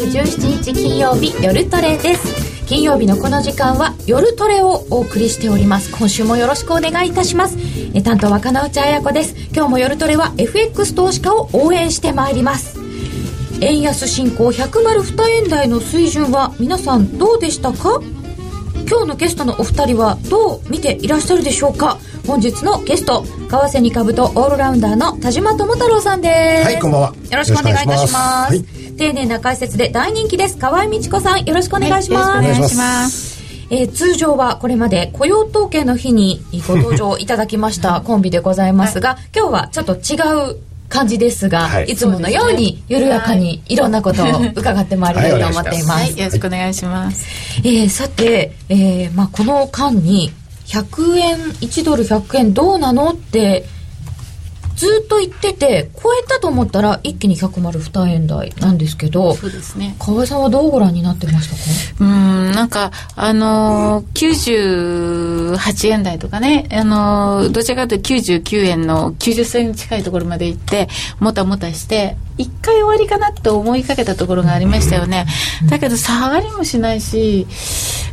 [0.00, 2.64] 月17日金曜日夜トレです。
[2.66, 5.90] 金曜日のこの時間は夜トレをお送りしております。
[5.92, 7.58] 今週もよろしくお願いいたします。
[7.92, 9.34] え担当は金内彩子です。
[9.52, 12.78] 今日も夜トレは FX 投資家を応援してまいります。
[13.60, 18.00] 円安進行102円台の水準は皆さんどうでしたか？
[18.88, 21.98] 今日のゲストのお二人はどう見ていらっしゃるでしょうか？
[22.26, 26.64] 本日のゲスト為替に株とオールラウンダーの田島智太郎さんです。
[26.64, 27.08] はいこんばんは。
[27.30, 28.54] よろしくお願いいたします。
[28.54, 30.58] はい丁寧な解説で大人気です。
[30.58, 33.40] 河合美智子さんよろしくお願いします、はい、よろしくお願いします。
[33.70, 40.58] えー、通常はこれまで雇用統計の日にご登場いただきましたコンビでございますが、今日はちょっと違う
[40.90, 43.76] 感じですが、はい、いつものように緩やかにい。
[43.76, 46.02] ろんなことを伺ってまいりたいと思っています。
[46.02, 47.26] はい、よろしくお願いします。
[47.60, 50.30] えー、さて、えー、まあこの間に
[50.66, 53.64] 100円1ドル100円どうなのって
[54.80, 59.94] ずっと言ってて超えたと思ったら一気に102円台なんですけどそうですね。
[59.98, 61.60] 河合さんはどうご覧になってましたか？
[62.00, 75.26] うんなんかあのー、98円台とかねあのー、どちらかというと99円の90銭近いところまで行ってもたもたして一回終わりかなって思いかけたところがありましたよね、
[75.68, 77.46] だけど下がりもしないし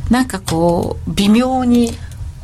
[0.09, 1.93] なんかこう微妙に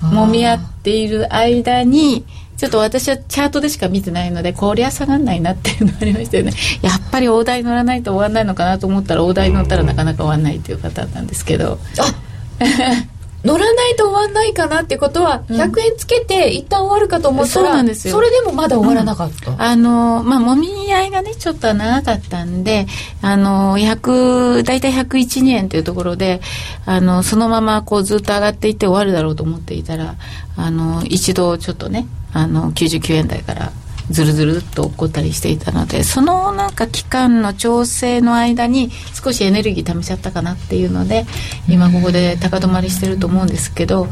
[0.01, 2.25] 揉み合っている間に
[2.57, 6.53] ちょっと私はチャートでしか見てないのでこりゃ下がんないなっていうのがありましたよね。
[6.81, 11.79] やっぱり大台乗らないと終わんないのかなと思ったら大台乗ったらなかなか終わんないっていうパターンなんですけど。
[11.99, 12.15] あ
[13.43, 18.13] 乗らないと終わんないかなってことは、100円つけて一旦終わるかと思ったら、そうなんですよ。
[18.13, 22.88] それでもまだ終わらなかった、うん、あのまあもみ合いがねちょっと長かったんで
[23.21, 26.39] あの100大体101円というところで
[26.85, 30.15] あのそのままこうずっと上がっていって終わるだろうと思っていたら
[30.55, 33.71] あの一度ちょっとねあの99円台から
[34.09, 41.25] ずるずるっと起こったりしていたのでそのなんか期間の調整の間に少しエネルギー貯めちゃったかなっていうので
[41.69, 44.07] 今ここで高止まりしてると思うんですけど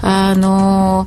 [0.00, 1.06] あの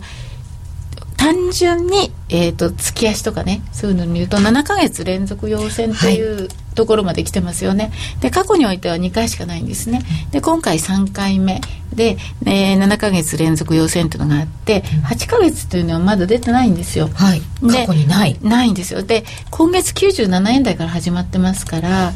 [1.17, 7.91] 単純に、えーと、月足とかねそういうのを見ると7か月連続陽線という、はいところまで来てますよね。
[8.21, 10.03] で、過去においては2回しかないんですね。
[10.31, 11.59] で、今回3回目
[11.93, 17.09] で、えー、7か月連続陽線というのがあって、8か月というのはまだ出てないんですよ。
[17.13, 17.41] はい。
[17.67, 18.37] 過去にない。
[18.43, 19.01] ないんですよ。
[19.01, 22.13] で、今月97円台から始まってますから、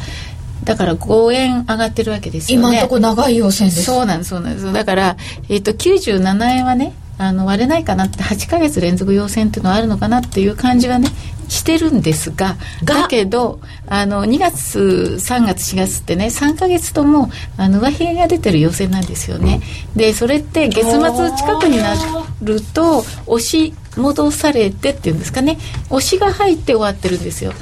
[0.64, 2.68] だから5円上がってるわけですよね。
[2.68, 3.84] 今のところ長い陽線です。
[3.84, 4.72] そうなんです、そうなんです。
[4.72, 5.18] だから、
[5.50, 11.08] えっ、ー、と、97円はね、あの割れないかなって8か月連続陽線っていうのはあるのかなっていう感じはね
[11.50, 19.62] してるんですがだけどあの2月3月4月ってね3か月ともあの上髭が出てる陽線なんですよね。
[19.96, 21.00] でそれって月末
[21.38, 21.94] 近くにな
[22.42, 25.60] ると押し戻されてっていうんですかね
[25.92, 27.54] 押しが入って終わってるんですよ。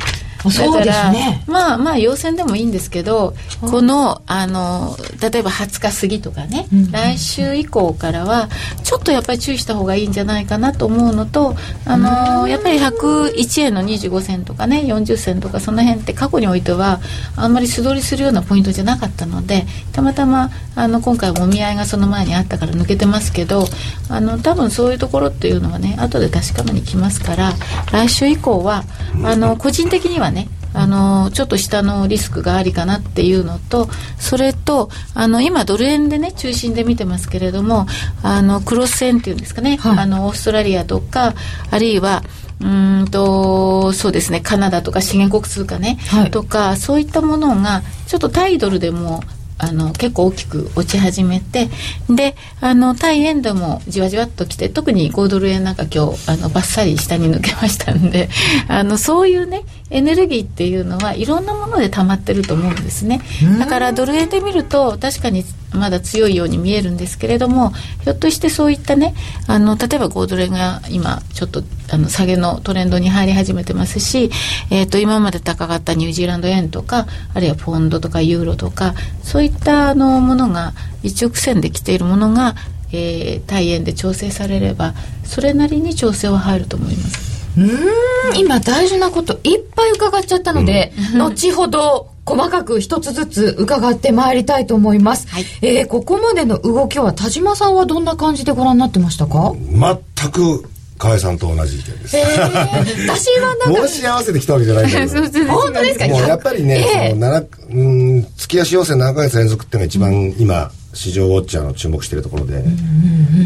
[0.43, 1.43] そうですね。
[1.47, 8.49] まあまあ陽線でもいいんですけどこのあの例えば20日過ぎとかね、うん来週以降からは
[8.83, 11.55] ちょっとやっぱり注意した方がいいんじゃないかなと思うのと
[11.85, 16.99] あのやっぱり101円の25銭とかね40銭とかその辺って過去においては
[17.35, 23.65] あんまり素通りするようなポイントじゃなかったのでたまたまあの今回もみ合いがその前にあったから抜けてますけど
[24.09, 27.53] あの多分そういうところっていうのはね後で確かめに来ますから
[27.91, 28.83] 来週以降は
[29.23, 37.87] あの個人的にはねあのちょっと下のリスクがありかなっていうのとそれとあの今ドル円でね中心で見てますけれども
[38.21, 41.33] あのクロス円っていうんですかね、はい、あのオーストラリアとか
[41.71, 42.23] あるいは
[42.61, 49.21] うんとそうですねカナダとか資源国通貨ね、はい、とかそういったものがちょっとタイドルでも
[49.59, 51.69] あの結構大きく落ち始めて
[52.09, 58.29] であの対円でもじわじわっときて特に5ドル円なんか今日あのバッサリ下に抜けましたんで
[58.69, 63.21] あのそういうねエネルギーっていうのはいろんなもので溜まってると思うんですね
[63.57, 67.71] だからドル円で見ると確かにまだ強いように見えるんですけれども
[68.03, 69.13] ひょっとしてそういったね
[69.47, 74.31] あの例えば5ドル円が今ちょっとあの下げのトレンドに入り始めてますし、
[74.71, 78.93] えー、と今まで高かったニュージーランド円とかあるいはポンドとかユーロとか
[79.23, 80.73] そういったあのものが
[81.03, 82.55] 一直線で来ているものが、
[82.91, 84.93] えー、対円で調整されれば
[85.23, 87.28] それなりに調整は入ると思います。
[87.61, 99.53] うん今大事なこといっぱい伺っちゃったので、うん、後ほど細かく一つずつ伺ってまいりたいと思います、はい、えー、ここまでの動きは田島さんはどんな感じでご覧になってましたか？
[99.55, 100.63] 全く
[100.99, 102.17] 河合さんと同じ意見です。
[102.17, 103.87] えー、私はなんか。
[103.87, 105.05] 申し合わせてきたわけじゃないんだけ
[105.39, 105.45] ど。
[105.47, 106.07] 本当ですか？
[106.09, 107.83] もうやっぱりね、えー、そのう
[108.17, 112.63] ん月足要請7か月連続っていうのが一番今、市場ウォッチャーの注目しているところで、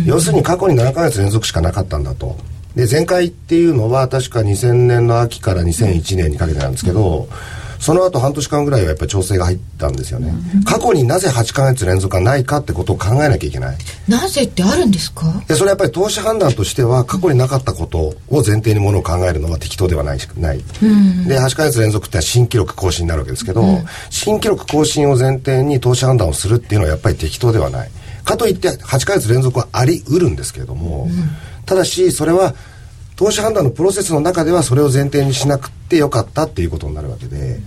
[0.06, 2.36] 要するに過去に7か月連続しかなかったんだと。
[2.75, 7.27] で前回っていうのは確か2000年の秋から2001年にかけてなんですけど、
[7.79, 13.77] その後半年間ぐらいはやっぱり調整が入ったんですよね、うん、過去になぜ8か月連続がないかってことを考えなきゃいけない。
[14.07, 15.43] なぜってあるんですか？
[15.49, 27.89] でそれはやっぱり投資判断としては過去になかったことを前提にものを考えるのは適当ではないない、うん、で8か月連続って新記録更新になるわけですけど、うん、新記録更新を前提に投資判断をするっていうのはやっぱり適当ではない。
[28.23, 31.09] かといって8か月連続はあり得るんですけれども、
[31.65, 32.54] ただしそれは
[33.15, 37.60] 投資判断のプロセスの中ではそれを前提にしなくてよかったっていうことになるわけで、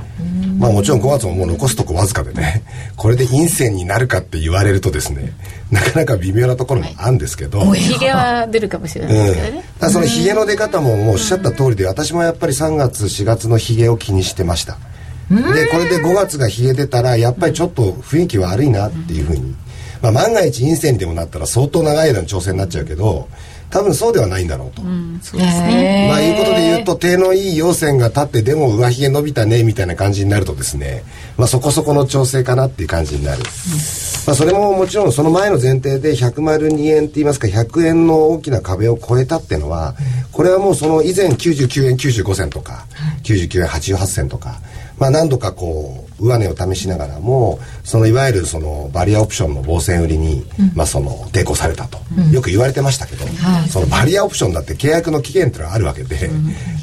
[0.58, 2.64] まあもちろん5月ももう残すとこわずかでね、
[2.96, 5.34] これで陰線になるかって言われるとですね、
[5.70, 7.72] なかなか微妙なところもあるんですけど。
[7.74, 9.64] ヒゲは出るかもしれないですけどね。
[9.80, 14.78] うん、そのヒゲの出方ももうおっしゃった通りで、私もやっぱり3月、4月のヒゲを気にしてました。
[15.30, 19.54] で、これで5月がヒゲ出たら、やっぱりちょっと雰囲気悪いなっていうふうに。
[20.02, 23.28] まあ万が一陰線にでもなったら相当長い間の調整になっちゃうけど、
[23.70, 24.82] 多分そうではないんだろうと。
[24.82, 26.06] うん、そうですね。
[26.08, 31.02] まあいうことで言うと手のいい陽線が立ってでも上髭伸びたねみたいな感じになるとですね、
[31.36, 33.38] まあそこそこの調整かなっていう感じになる。
[33.38, 39.94] うん、まあそれももちろんその前の前提で102円って言いますか100円の大きな壁を超えたっていうのは、
[40.32, 42.86] これはもうその以前99円95銭とか、
[43.24, 44.60] 99円88銭とか、
[44.98, 53.24] まあ何度かこう上値を試しながらもそのいわゆるそのバリアオプションの防戦売りに、うん、まあ、その抵抗されたと、うん、よく言われてましたけど、
[53.68, 56.30] そのバリアオプションだって契約の期限っていうのがあるわけで、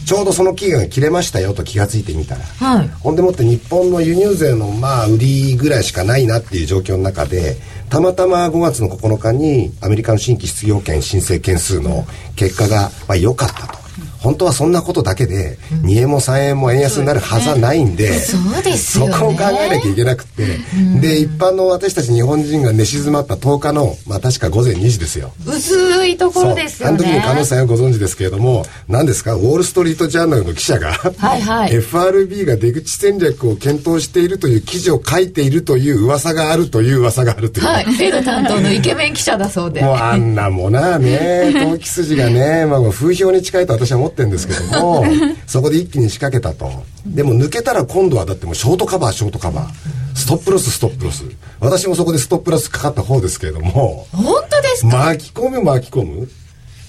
[0.05, 7.57] ちょうどその期限が切れましたよと気が付いてみたら、はい、ほんでもって日本の輸入税のまあ売りぐらいしかないなっていう状況の中で
[7.89, 13.82] たまたま5月の9日にアメリカの新規失業権申請件数の結果がまあ良かったと。
[14.23, 20.59] 本当はそんなことだけで、2円も3円も円安になるはずはないんで、そうですよ、ね、そこを考えなきゃいけなくて、
[21.01, 25.33] で、一般の私たち日本人が寝静まった10日の、まあ確か午前2時ですよ。
[25.45, 26.95] 薄いところですよね。
[26.95, 37.65] あの時に加納さんはご存知ですけれども、何ですか、ウォール・ストリート・ジャーナルの記者が、はいはい、FRB が出口戦略を検討しているという記事を書いているという噂があるという噂があるという。
[37.65, 39.81] はい、フェド担当のイケメン記者だそうで。
[39.83, 40.97] もうあんなもな。
[40.97, 45.03] ね、 投機筋がね、まあ風評に近いと私は思ってるんですけども、
[45.47, 46.83] そこで一気に仕掛けたと。
[47.05, 49.69] でも抜けたら今度はだってもうショートカバーショートカバー。
[50.15, 51.23] ストップロスストップロス。
[51.59, 54.97] 私もそこでストップロスかかった方ですけれども本当ですか？
[55.05, 56.29] 巻き込む巻き込む。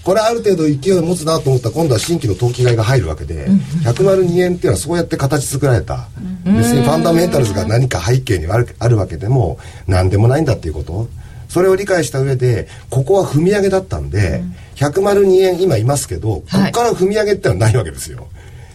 [0.04, 3.48] これある程度勢いを持つなと思ったら今度は新規の投機買いが入るわけで、
[3.84, 6.08] 102円っていうのはそうやって形作られた、
[6.44, 9.56] 別にファンダメンタルズが何か背景にあるあるわけでも
[9.86, 11.08] 何でもないんだっていうこと
[11.54, 14.42] それを理解した上でここは踏み上げだったんで、
[14.74, 18.26] 102円今いますけど、ここから踏み上げってのはないわけですよ。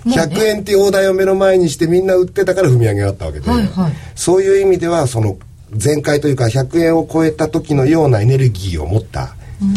[0.06, 5.38] 100円っていう大台を目の前にしてみんな売ってたから踏み上げがあったわけで、はいはい、そういう意味ではその
[5.84, 9.36] 前回というか100円を超えた時のようなエネルギーを持った、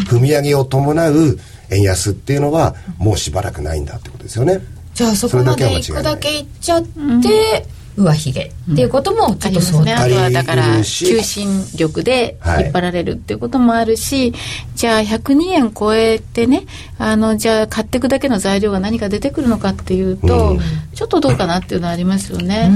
[0.09, 1.39] 踏み上げを伴う
[1.73, 4.61] 円安っていうのはもうしばらくないんだってことですよね。
[4.95, 7.67] じゃあそこまで行くだけ行っちゃって、
[7.97, 14.41] 上髭っていうこともちょっとそう、ね、あとはだから求心力で引っ張られるっていうこともあるし、はい、
[14.75, 16.65] じゃあ102円超えてね
[16.99, 20.61] あのじゃあ買っていくだけの材料が何か出てくるのかっていうと、うん、
[20.95, 22.71] ちょっとどうかなっていうのはありますよね。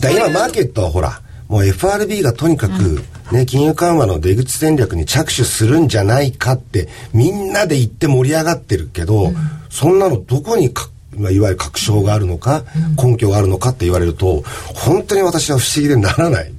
[0.00, 3.02] 今マーケットはほらもう FRB がとにかく、
[3.32, 9.36] ね、金融緩和の出口戦略に着手するんじゃないかってみんなで言って盛り上がってるけど、うん、
[9.70, 12.64] そんなのどこにかまあ、いわゆる確証があるのか、
[13.02, 14.42] 根拠があるのかって言われると
[14.74, 16.52] 本当に私は不思議でならない。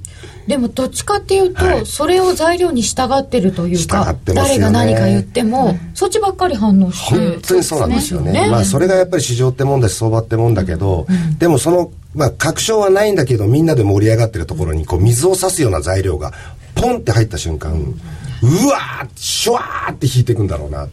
[0.48, 16.32] でもどっちかっていうと、はい、それを材料に従ってるというか、ね、誰が何か言っても、うん、そっちばっかり反応して本当にそうなんですよね、ね、まあそれがやっぱり市場ってもんだし相場ってもんだけど、うん、でもそのまあ確証はないんだけどみんなで盛り上がってるところにこう水を差すような材料が
[16.74, 20.88] ポンって入った瞬間、うん、うわーシュワーって引いていくんだろうな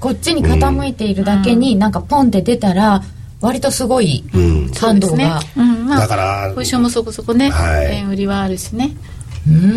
[0.00, 3.02] こっちに傾いているだけに、なんかポンって出たら
[3.40, 4.24] 割とすごい
[4.78, 5.86] 反動が、うん。
[5.86, 8.96] まあ、だからポジションもそこそこね、はい、円売りはあるしね。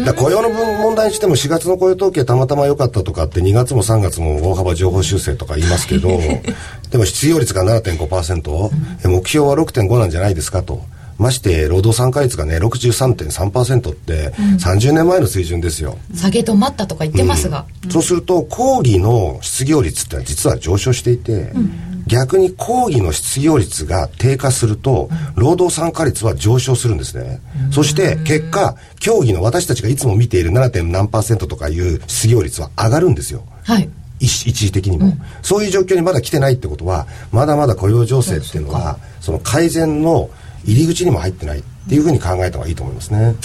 [0.03, 6.09] だ雇用の問題にしても4月の雇用統計たまたま良かったとかって2月も3月も大幅情報修正とか言いますけど
[6.89, 8.71] でも失業率が7.5%、
[9.03, 10.81] うん、目標は6.5なんじゃないですかと。
[11.19, 30.83] まして労働参加率がね63.3%って30年前の水準ですよ、うん、下げ止まったとか言ってますが、うん、そうすると講義の失業率ってのは実は上昇していて、うん、逆に講義の失業率が低下すると労働参加率は上昇するんですね、そして結果競技の私たちがいつも見ている 7.
[30.83, 33.89] 何パーセントとかいう失業率は上がるんですよ、はい。
[34.19, 40.29] 一時的にも、うん、そういう状況にまだ来てないってことはまだまだ雇用情勢っていうのはその改善の
[40.65, 43.35] 入り口にも入ってないっていうふうに考えた方がいいと思いますね。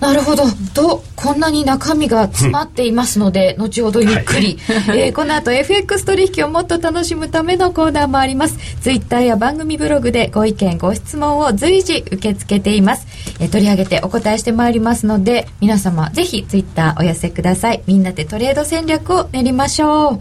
[0.00, 0.44] なるほど。
[0.74, 8.58] とこんなに中身が詰まっていますので、後ほどゆっくり、はい、えー、この後 FX 取引をもっと楽しむためのコーナーもあります。
[8.82, 13.06] ツイッターや番組ブログでご意見ご質問を随時受け付けています、
[13.40, 17.82] えー、取り上げてお答えしてまいりますので皆様ぜひツイッターお寄せください。
[17.86, 20.20] みんなでトレード戦略を練りましょう。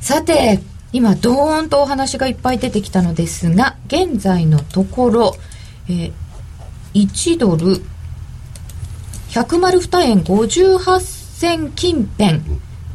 [0.00, 0.60] さて
[0.92, 5.36] 今ドーンとお話がいっぱい出てきたのですが現在のところ、
[5.88, 6.12] えー、
[6.94, 7.82] 1ドル
[9.30, 12.40] 102円58銭近辺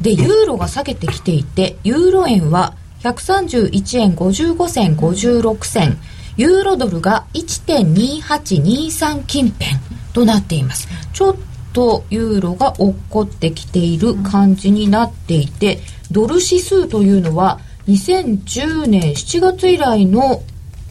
[0.00, 5.98] でユーロが下げてきていてユーロ円は131円55銭56銭
[6.36, 9.70] ユーロドルが1.2823近辺
[10.14, 10.88] となっています。
[11.12, 11.36] ちょっ
[11.72, 15.80] とユーロが落っこってきている感じになっていて
[16.10, 20.42] ドル指数というのは2010年7月以来の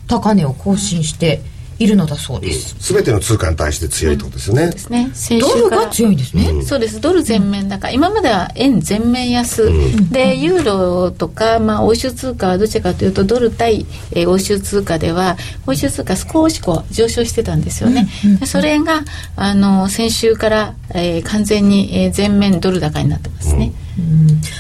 [0.08, 1.42] 高値を更新して
[1.80, 2.76] いるのだそうです。
[2.80, 5.40] すべ、ての通貨に対して強いってことですね、うん、ですね。
[5.40, 7.00] ドルが強いんですね、うん、そうです。
[7.00, 18.08] ドル全面高、うん、今までは円全面安、うん、でユーロとか、まあ、欧州通貨はどちらかというとドル対、えー、欧州通貨では欧州通貨少しこう上昇してたんですよね、
[18.40, 19.04] でそれが
[19.36, 23.72] あの先週から、えー、完全に、えー、全面ドル高になってますね、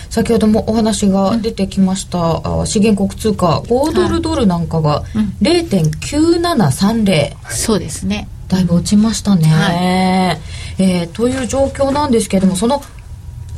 [0.10, 5.04] 先ほどもお話が出てきました、うん、資源国通貨5ドルドルなんかが
[5.42, 7.36] 0.9730、はい。
[7.50, 8.28] うん、そうですね。
[8.50, 12.82] だいぶ落ちましたね、はい、えー、という状況なんですけれどもその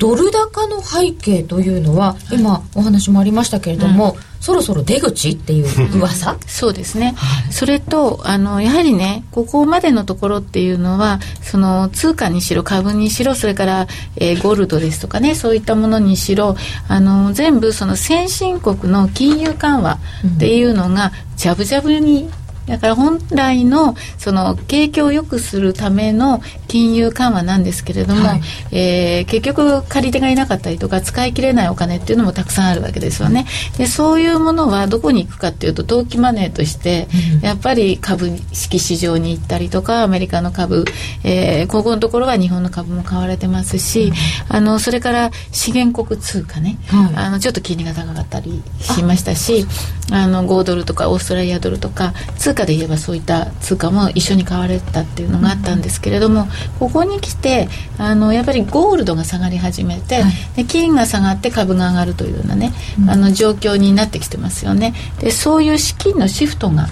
[0.02, 4.32] ドル高の背景というのは、今お話もありましたけれども、うん。
[4.42, 5.68] そろそろ出口っていう
[6.00, 6.36] 噂？
[6.48, 16.56] そうですね、はい、それとあのやはりねここまでのところっていうのはその通貨にしろ株にしろそれから、えー、ゴールドですとかねそういったものにしろ
[16.88, 20.00] あの全部その先進国の金融緩和
[20.36, 22.28] っていうのがじゃぶじゃぶに
[22.72, 33.46] だから本来のその景気を良くするための金融緩和なんですけれども、はい、えー、結局借り手がいなかったりとか使い切れないお金っていうのもたくさんあるわけですよね。
[33.78, 37.08] でそういうものはどこに行くかっていうと投機マネーとして、
[37.42, 40.86] やっぱり株式市場に行ったりとかアメリカの株、
[41.24, 44.14] えー、ここのところは日本の株も買われてますし、
[44.48, 49.66] あのそれから資源国通貨ね、はい、あのちょっと金利が高かったりしましたし
[50.12, 56.48] あの5ドルとかオーストラリアドルとか通貨で言えばそういった通貨も一緒に買われたっていうのがあったんですけれども、
[56.80, 64.94] ここに来てあのやっぱりゴールドが下がり始めて、はい、で金が下がって株が上がるというようなね、うん、あの状況になってきてますよね。
[65.20, 66.88] でそういう資金のシフトが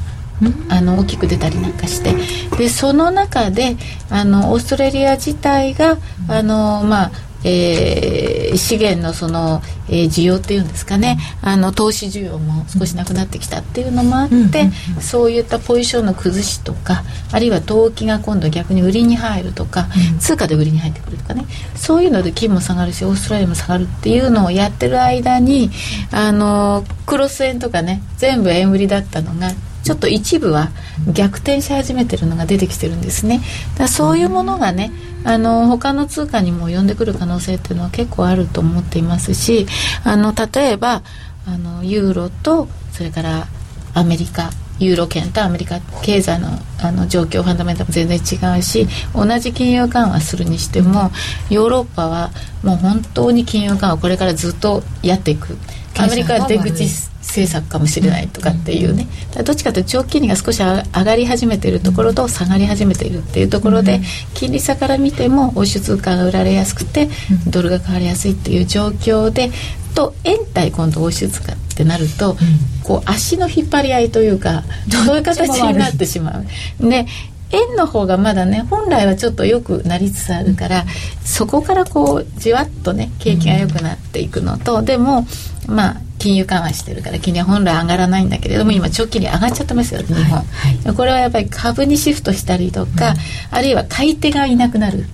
[0.69, 2.13] あの大きく出たりなんかして
[2.57, 3.75] でその中で
[4.09, 5.97] あのオーストラリア自体が
[6.29, 7.11] あの、まあ、
[7.43, 11.17] えー、資源のその、えー、需要っていうんですかね。
[11.41, 14.69] あの投資需要も少しなくなってきたっていうのもあって、
[14.99, 19.87] そういったポジションの崩しとかあるいは投機が今度逆に売りに入るとか、
[20.19, 21.45] 通貨で売りに入ってくるとかね。
[21.75, 25.71] そういうので金も下がるしオーストラリアも下がるっていうのをやってる間に
[26.11, 29.51] あのクロス円とかね全部円売りだったのが
[29.89, 30.69] ちょっと一部は
[31.11, 33.41] 逆転し始めてるのが出てきてるんですね。
[33.75, 34.91] だそういうものがね
[35.23, 39.65] あの他の通貨にも呼んでくる可能性っていうのは結構あると思っていますし
[40.03, 41.01] あの例えば
[41.47, 43.47] あのユーロとそれから
[43.95, 51.09] アメリカユーロ圏とアメリカ経済のあの状況ファンダメンタルも全然違うし同じ金融緩和するにしても
[51.49, 52.29] ヨーロッパは
[52.61, 55.57] もう本当に金融緩和これからずっとやっていく。
[55.99, 56.83] アメリカは出口
[57.21, 59.07] 政策かもしれないとかっていうね。
[59.43, 64.01] どっちかというと長期金利が少し上がり始めているところと下がり始めているっていうところで
[64.33, 67.07] 金利差から見ても欧州通貨が売られやすくて
[67.47, 69.51] ドルが変わりやすいっていう状況で
[69.95, 72.35] と円対今度欧州通貨ってなると、
[72.83, 76.89] こう足の引っ張り合いというかそういう形になってしまう。
[76.89, 77.05] で
[77.51, 80.85] 円の方がまだね本来はちょっと良くなりつつあるから
[81.23, 85.25] そこからこうじわっとね景気が良くなっていくのと、でも
[85.67, 93.15] まあ金融緩和してるから金利は本来上がらないんだけれども今長期に上がっちゃってますよ日本、はいはい、これはやっぱり株にシフトしたりとか、うん、
[93.51, 95.05] あるいは買い手がいなくなる、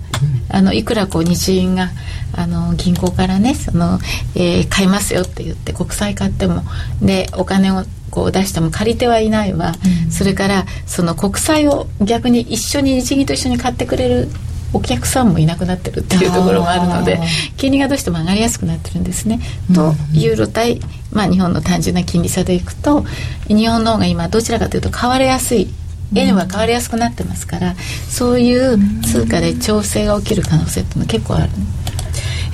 [0.49, 1.89] あのいくらこう日銀が
[2.33, 3.99] あの銀行からねその、
[4.35, 6.63] えー、買いますよって言って国債買っても
[7.01, 7.83] でお金を
[8.15, 9.73] こう出しても借り手はいないわ、
[10.05, 14.29] うん、それからその国債を逆に一緒に日銀と一緒に買ってくれる
[14.71, 17.19] お客さんもいなくなってるっていうところもあるので
[17.57, 19.41] 金利がどうしても上がりやすくなってるんですね。
[19.73, 20.79] とユーロ対、
[21.11, 23.05] まあ、日本の単純な金利差でいくと
[23.47, 25.67] 日本の方が今どちらかというと買われやすい。
[26.13, 27.75] 円は買われやすくなってますから、
[28.09, 31.51] そういう通貨で調整が起きる可能性っていうのは結構ある、ね。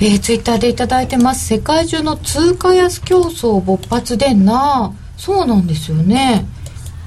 [0.00, 1.46] えー、ツイッターで頂いてます。
[1.46, 4.92] 世界中の通貨安競争勃発でな
[5.24, 6.44] そうなんですよね。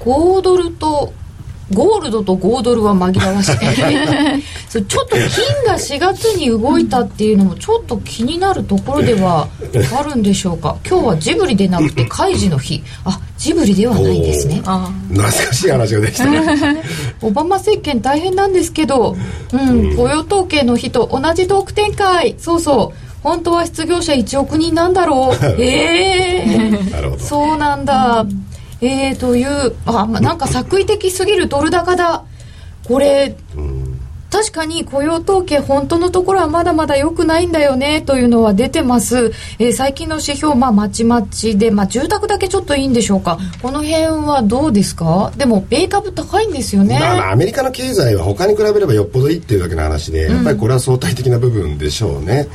[0.00, 1.12] 5ドルと
[1.70, 3.56] ゴールドと5ドルは紛らわしい。
[4.70, 9.48] そうちょっと金が4月に動いたっていうのもちょっと気になるところでは
[9.94, 10.76] あるんでしょうか。
[10.88, 12.82] 今日はジブリでなくて開示の日。
[13.04, 14.62] あジブリではないんですね。
[14.62, 16.24] 懐かしい話ができた。
[16.24, 16.40] ね
[17.20, 19.14] オバマ政権大変なんですけど、
[19.52, 22.34] うん、雇用統計の日と同じトーク展開。
[22.38, 25.44] そうそう本当は失業者1億人なんだろう。
[25.60, 26.44] え。
[26.46, 28.24] えー、そうなんだ、
[28.80, 32.22] えー、というあ、ま、なんか作為的すぎるドル高だ。
[32.86, 33.34] これ、
[34.30, 43.38] 確かに雇用統計本当のところはまだまだ良くないんだよねというのは出てます、えー、最近の指標まあまちまちで、まあ、住宅だけちょっといいんでしょうか。
[43.62, 45.32] この辺はどうですか？
[45.36, 52.46] でも米株高いんですよね、まあ、まあアメリカの経済は他に比べればよっぽどいいっていうだけの話で、やっぱりこれは相対的な部分でしょうね、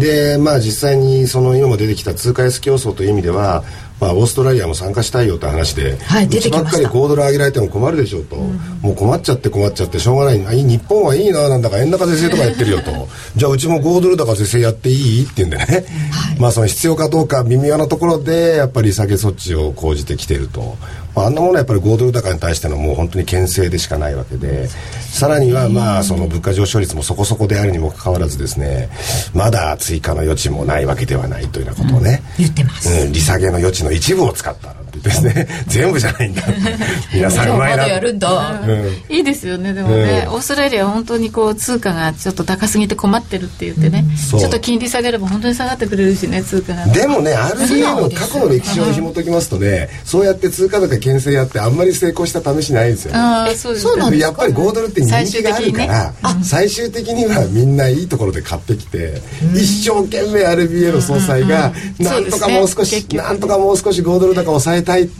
[0.00, 3.62] でまあ実際にその今も出てきた通貨安競争という意味では
[4.00, 10.46] まあ、オーストラリアも参加したいよって話で、はい、出てきまばっかり5ドル上げられても困るでしょうと、うん、もう困っちゃって困っちゃってしょうがない。
[10.46, 13.08] あ日本はいいななんだか円高是正とかやってるよと。
[13.36, 15.24] じゃあうちも5ドル高是正やっていい？
[15.24, 15.64] って言うんでね、
[16.12, 20.78] はい、まあその必要かどうか微妙なところでやっぱり下げ措置を講じてきていると、ま
[21.14, 28.88] あ、あんなものはやっぱり5ドル高に対してのもう本当に牽制でしかないわけでさらにはまあその物価上昇率もそこそこであるにもかかわらずですね
[29.34, 35.48] まだ追加の余地もないわけではないというようなことをね、うん、言ってます、うん、利下げの余地の一部を使ったですね。
[35.68, 36.42] 全部じゃないんだ。
[37.12, 37.90] 皆さんうまいな。
[37.90, 46.86] やるんだ、うん、いいですよねでもね、うん、オーストラリアは本当にこう通貨がちょっと高すぎて困ってるって言ってね、うん、ちょっと金利下げれば本当に下がってくれるしね通貨が。
[46.86, 54.18] でもね RBA の過去の歴史を紐解きますとねそうやって通貨高牽制やってあんまり成功した試しないんですよ、ね、ああそうですね。
[54.18, 59.20] やっぱり5ドルって人気があるから、ね、最終的にはみんないいところで買ってきて、
[59.54, 65.12] 一生懸命 RBA の総裁が、なんとかもう少し、ね、なんとかもう少し5ドル高抑えたいって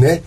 [0.00, 0.22] ね。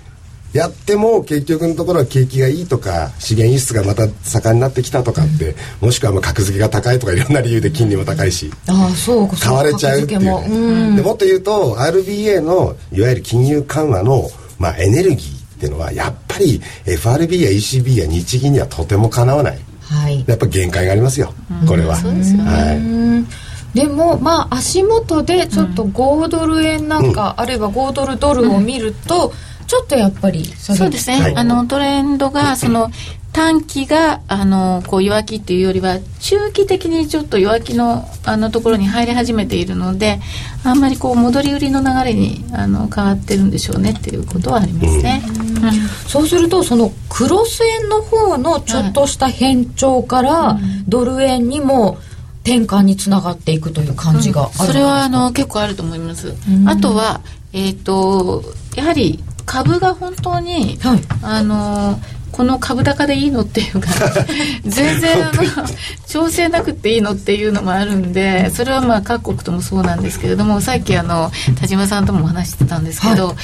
[0.53, 21.33] やっても結局のところは景気がいいとか資源輸出がまた盛んになってきたとかって、うん、もしくはまあ格付けが高いとかいろんな理由で金利も高いしあそう買われちゃうっていう、ね、うん、でもっと言うと RBA のいわゆる金融緩和の、まあ、エネルギーっていうのはやっぱり FRB や ECB や日銀にはとてもかなわない、はい、やっぱ限界がありますよ、
[21.67, 21.95] これは。
[21.97, 23.46] そうですよね、はい
[23.77, 29.31] でもまあ足元でちょっと5ドル円なんか、うん、あるいは5ドルドルを見ると、
[29.67, 32.89] ちょっとやっぱりそうですね、はい、あのトレンドがその
[33.33, 40.19] 短期があのこう弱気っていうよりは中期的にちょっと弱気のあのところに入り始めているので
[40.63, 45.65] あんまりこう戻り売りの流れにあの変わってるんでしょうねっていうことはありますね、うん。
[45.65, 45.73] うん、
[46.07, 51.99] そうするとそのクロス円の方のちょっとした変調からドル円にも
[52.47, 56.33] 転換につながっていくという感じがある、うん、それはあの結構あると思います、
[56.65, 58.43] あとはえっ、ー、と
[58.75, 61.99] やはり株が本当に、はい、あの
[62.31, 63.89] この株高でいいのっていうか
[64.63, 65.43] 全然あの
[66.07, 73.35] 調整なくていいのっていうのもあるんでそれはまあ各国ともそうなんですけれどもさっきあの田島さんともお話してたんですけど、はい、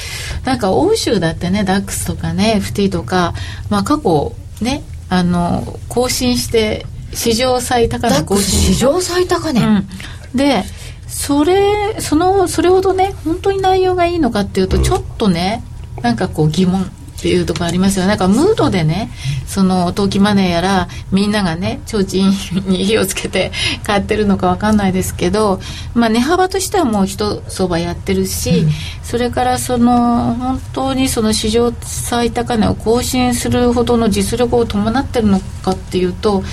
[0.44, 3.34] なんか欧州だってねダックスとかね FT とか、
[3.68, 9.86] まあ、過去ねあの更新して史上最高値更新史上最高値、うん、
[10.34, 10.64] で
[11.06, 15.62] それそのそれほどね本当に内容がいいのかっていうとちょっとね
[16.02, 16.90] なんかこう疑問
[17.24, 19.08] っていうところありますよなんかムードでね
[19.46, 22.28] その投機マネーやらみんながね提灯
[22.68, 23.50] に火をつけて
[23.82, 25.58] 買ってるのか分かんないですけど、
[25.94, 28.70] まあ、値幅としてはもう一相場やってるし、うん、
[29.02, 36.44] それからその本当にその史上最高値を更新するほどの実力を伴ってるのかっていうと、うん、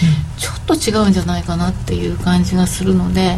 [0.42, 3.38] ちょっと違うんじゃないかなっていう感じがするので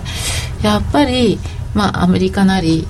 [0.63, 1.37] やっぱり。
[1.73, 2.87] まあ、アメリカなり、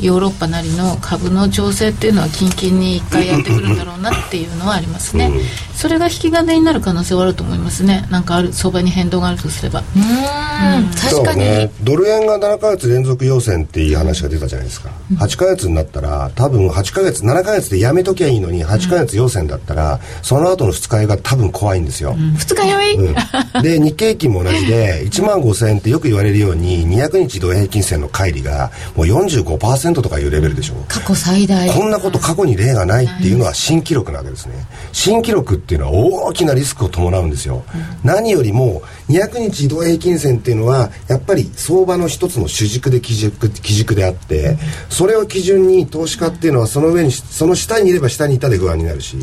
[0.00, 5.30] ヨーロッパなりの株の調整っていうのは近々に1回やってくるんだろうなっていうのはありますね、
[5.74, 8.06] それが引き金になる可能性はあると思いますね。
[8.10, 9.80] なんかある相場に変動があるとすれば。
[9.80, 10.90] うん。
[10.94, 23.14] 確かに、ね、ドル円が7か月連続要請っていう話が出たじゃないですか、うん、8か月になったら多分8か月7か月でやめときゃいいのに8か月要請だったら、その後の二日酔いが多分怖いんですよ、うん、二日酔い、うん、
[23.60, 30.74] で日経平均も同じで1万5000円ってよく言われるように200日移動平均線の乖離がもう45%とかいうレベルでしょ。
[30.88, 31.68] 過去最大。
[31.70, 34.54] こんなこと過去に例がないっていうのは新記録なわけですね。
[34.92, 44.56] 新記録っていうのは大きなリスクを伴うんですよ、うん、何よりも200日移動平均線っていうのはやっぱり相場の一つの主軸で基軸基軸であって
[44.88, 49.16] それを基準に投資家っていうのはその上にその下にいれば下にいたで不安になるし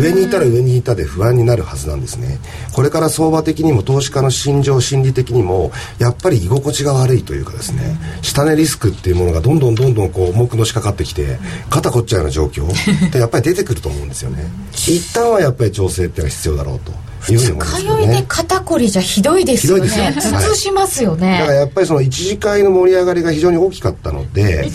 [0.00, 2.38] 上にいたら上にいたで不安になるはずなんですね。
[2.74, 11.38] これから相場的にも投資家の心情心理的にもやっぱり居心地が悪いというかですね下値リスクっていうものがどんどんどんどんこう重くのしかかってきて
[11.70, 14.44] 肩こっちゃうような状況ってやっぱり出てくると思うんですよね。
[14.74, 20.14] 一旦はやっぱり調整っていうのは必要だろうというふうに思いで肩こりじゃひどいですよね。
[20.14, 24.68] 頭痛しますよね、はい、だからやっぱりその一次会の盛り上がりが非常に大きかったので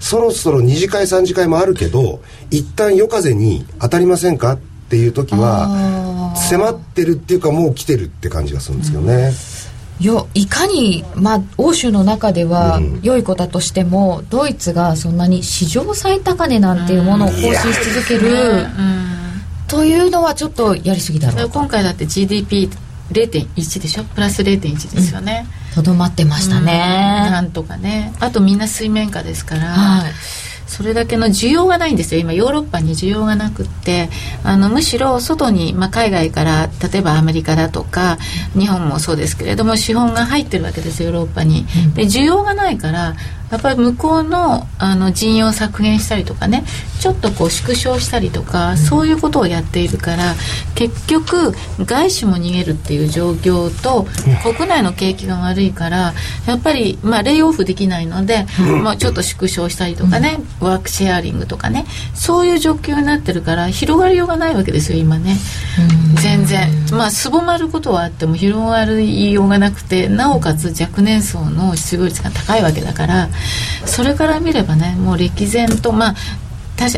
[0.00, 9.32] そろそろ二次会三次会もあるけど一旦夜風に当たりませんかっていう時は迫ってるっていうかもう来てるって感じがするんですけどね、
[10.00, 18.66] よいかに、まあ、欧州の中では良い子だとしても、うん、ドイツがそんなに史上最高値なんていうものを更新し続ける、
[19.68, 24.04] というのはちょっとやりすぎだろう今回だって GDP0.1 でしょ？
[24.04, 25.46] プラス0.1ですよね。
[25.74, 26.72] とど、うん、まってましたね、
[27.30, 28.12] なんとかね。
[28.20, 30.12] あとみんな水面下ですから、はい。
[30.66, 32.20] それだけの需要がないんですよ。
[32.20, 34.08] 今ヨーロッパに需要がなくって。
[34.42, 38.18] あのむしろ外に、まあ、海外から例えばアメリカだとか
[38.58, 41.66] 日本もそうですけれども資本が入ってるわけですヨーロッパに。
[41.94, 43.14] で需要がないから
[43.50, 46.64] やっぱり向こうのあの人員を削減したりとかね
[47.00, 50.34] ちょっとこう縮小したりとかそういうことをやっているから
[50.74, 54.06] 結局外資も逃げるっていう状況と
[54.42, 56.14] 国内の景気が悪いから
[56.46, 58.46] やっぱり、まあ、レイオフできないので、
[58.82, 65.36] まあ、ちょっと縮小したりとかねワークシェアリングとかねそういう状況になってるから広がりようがないわけですよ今ね。
[66.22, 66.68] 全然。
[66.92, 73.28] まあすぼまることはあっても広がりようがなくてなおかつ若年層の失業率が高いわけだから
[73.84, 76.14] それから見ればねもう歴然とまあ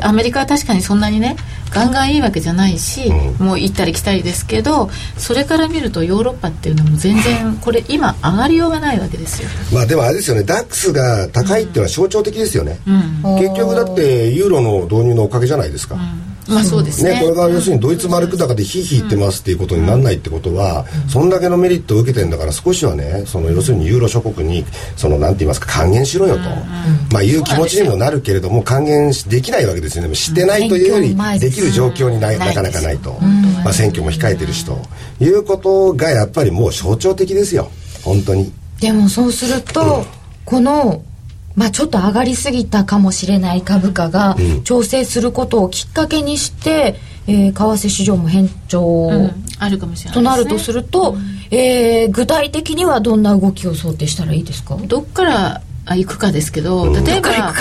[0.03, 1.37] アメリカは確かにそんなにね
[1.71, 9.49] ガンガンいいわけじゃないし、うん、もう行ったり来たりですけどそれから見るとヨーロッパっていうのも全然これ今上がりようがないわけですよ。
[9.73, 24.65] まあでもあれですよねダックスが高いっていうのは象徴的ですよね、うん、結局だってユーロの導入のおかげじゃないですか、うんまあそうですね、ね、これが要するにドイツマルク高でヒーヒー言ってますっていうことにならないってことは、そんだけのメリットを受けてんだから少しはねその要するにユーロ諸国に
[24.97, 26.43] そのなんて言いますか還元しろよと、
[27.13, 30.15] まあいう気持ちにもなるけれども還元できないわけですよね。
[30.15, 33.13] してないというよりできる状況にななかなかないと、
[33.65, 34.79] まあ、選挙も控えてるしと。
[35.21, 37.71] いうことがやっぱりもう象徴的ですよ。
[38.05, 38.53] 本当に。
[38.81, 40.05] でもそうすると、
[40.45, 41.03] この
[41.59, 54.77] まあ、ちょっと上がりすぎたかもしれない株価が調整することをきっかけにして、うん、えー、為替市場も変調、うん、あるかもしれない、となるとすると、うん、えー、具体的にはどんな動きを想定したらいいですか？
[54.77, 57.55] どっからあ行くかですけど例えば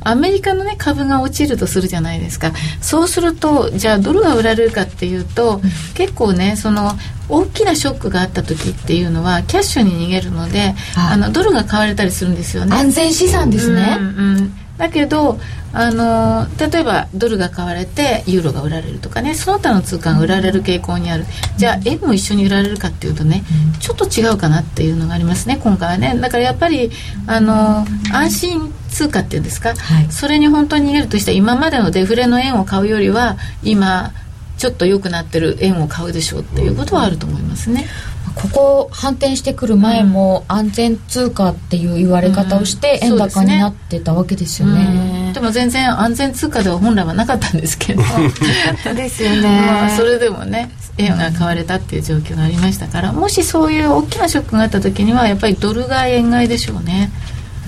[0.00, 2.52] アメリカのね株が落ちるとするじゃないですか。
[2.80, 5.60] そうするとじゃあドルが売られるかっていうと、
[5.94, 12.74] 結構ねその大きなショックがあった時っていうのはキャッシュに逃げるのであのドルが買われたりするんですよね。
[12.76, 14.08] 安全資産ですね、うんう
[14.40, 15.38] んだけど
[15.72, 21.24] あの例えばドルが買われてユーロが売られるとかねその他の通貨が売られる傾向にある。
[21.56, 23.44] じゃあ円も一緒に売られるかっていうとね
[23.80, 26.18] ちょっと違うかなっていうのがありますね今回はね。
[26.20, 26.90] だからやっぱり
[27.26, 34.12] あの安心通貨っていうんですか、はい、それに本当に逃げるとしたら今までのデフレの円を買うよりは今
[34.56, 37.86] ちょっと良くなってる円を買うでしょうっていうことはあると思いますね。
[38.34, 48.02] ここ反転してくる前も安全通貨っていう言われ方をして円高になってたわけですよね,、でも全然安全通貨では本来はなかったんですけど。
[48.94, 57.10] ですよね、まあ、それでもね円が買われたっていう状況がありましたからもしそういう大きなショックがあった時にはやっぱりドル買い円買いでしょうね。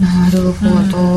[0.00, 1.08] なるほど、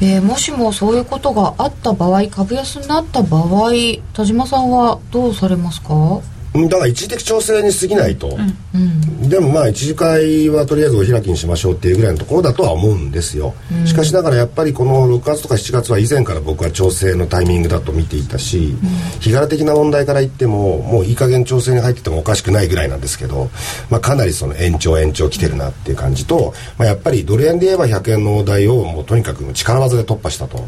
[0.00, 3.72] うん、えー、もしもそういうことがあった場合株安になった場合
[4.12, 6.20] 田島さんはどうされますか？
[6.52, 8.36] だから一時的調整に過ぎないと、
[8.74, 18.88] うん、でもまあ一次会はとりあえずお開きにしましょうっていうぐらいのところだとは思うんですよ、うん、しかしながらやっぱりこの6月とか7月は以前から僕は調整のタイミングだと見ていたし、うん、
[19.20, 23.48] 日柄的な問題から言ってももういい加減調整に入っててもおかしくないぐらいなんですけど、
[23.88, 30.58] まあ、かなりその延長延長来てるなっていう感じと、まあ、やっぱりドル円で言えば100円の大台をもうとにかく力技で突破したと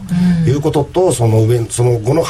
[0.47, 2.23] いうことと、その上その後の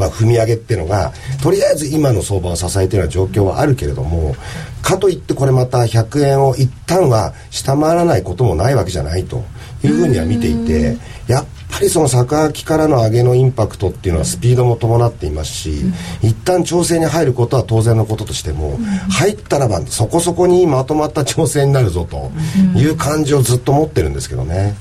[0.00, 4.34] まあ、踏み上げっていうのがとりあえず今の相場を支えているような状況はあるけれども
[4.80, 9.44] かといってこれまた100円を一旦は下回らないこともないわけじゃないと
[9.84, 10.96] いうふうには見ていて
[11.28, 15.82] やっぱりその昨秋からの上げのインパクトっていうのはスピードも伴っていますし、
[16.22, 22.32] 一旦調整に入ることは当然のこととしても、入ったらばそこそこにまとまった調整になるぞと
[22.76, 24.74] いう感じをずっと持ってるんですけどね。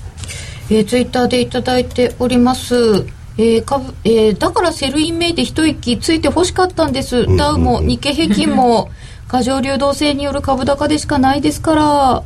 [0.72, 3.06] えー、ツイッターでいただいております
[3.40, 8.90] えー株えー、だから Sell in May で一息ついてほしかったんです、ダウも日経平均も
[9.30, 12.24] 過剰流動性による株高でしかないですから。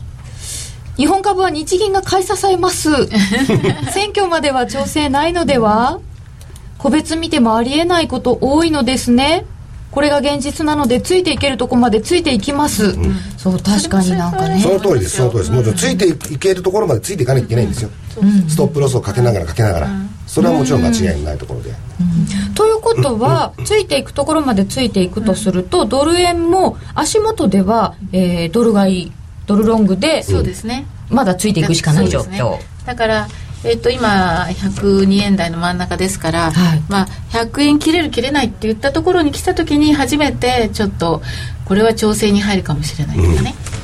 [0.98, 2.90] 日本株は日銀が買い支えます。
[3.94, 6.00] 選挙までは調整ないのでは。
[6.80, 9.46] 個別見てもありえないこと多いのですね。
[9.92, 14.60] これが現実なのでついていけるとこまでついていきます、うん、そう確かになんかね。
[14.60, 15.52] その通りですその通りです。
[15.52, 17.90] もちろんついていけるところまでついていかなきゃいけないんですよ、
[18.22, 19.90] うん、ストップロスをかけながらかけながら、
[20.34, 21.72] それはもちろん間違いないところで、
[22.56, 29.12] ということは、ついていくところまでついていくとすると、ドル円も足元では、えー、ドル買い
[29.46, 30.88] ドルロングでそうですね。
[31.12, 33.28] まだついていくしかない状況、ね、だから
[33.64, 41.22] えっと、今102円台の真ん中ですから、はい、まあ、100円切れる切れないって言ったところに来た時に初めてちょっと
[41.64, 43.83] これは調整に入るかもしれないとかね、うん、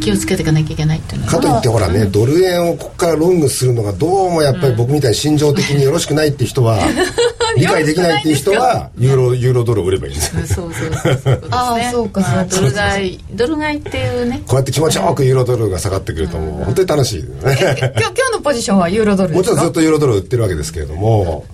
[0.00, 6.78] 気をつけていかなきゃいけないっていうのかといってほらね、うん、ドル円をここからロングするのがどうもやっぱり僕みたいに心情的によろしくないっていう人は
[7.56, 10.54] 理解できないっていう人はユーロユーロドルを売ればいいんです。
[10.54, 12.44] そうそうそうそう、ああそうか。
[12.50, 14.42] ドル買いドル買いっていうね。
[14.46, 21.44] こうやって気持ちよくユーロドルが下がってくるともう本当に楽しい、今日 今日のポジションはユーロドルもちろんずっとユーロドル売ってるわけですけれども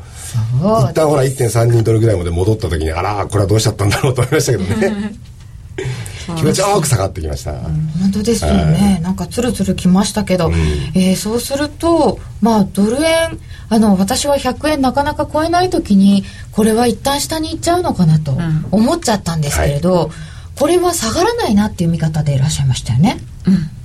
[0.58, 5.14] 一旦ほら1.32ドルぐらいまで戻った時にあらこれはどうしちゃったんだろうと思いましたけどね
[6.36, 10.54] 気持ちよく下がってきました、本当ですよね、なんかつるつるきましたけど、うん、
[10.94, 13.38] えー、そうするとまあドル円
[13.68, 18.36] あの私は100円なかなか超えない時にこれは一旦下に行っちゃうのかなと
[18.70, 20.10] 思っちゃったんですけれど、うんはい、
[20.58, 23.18] これは下がらないなっていう見方でいらっしゃいましたよね。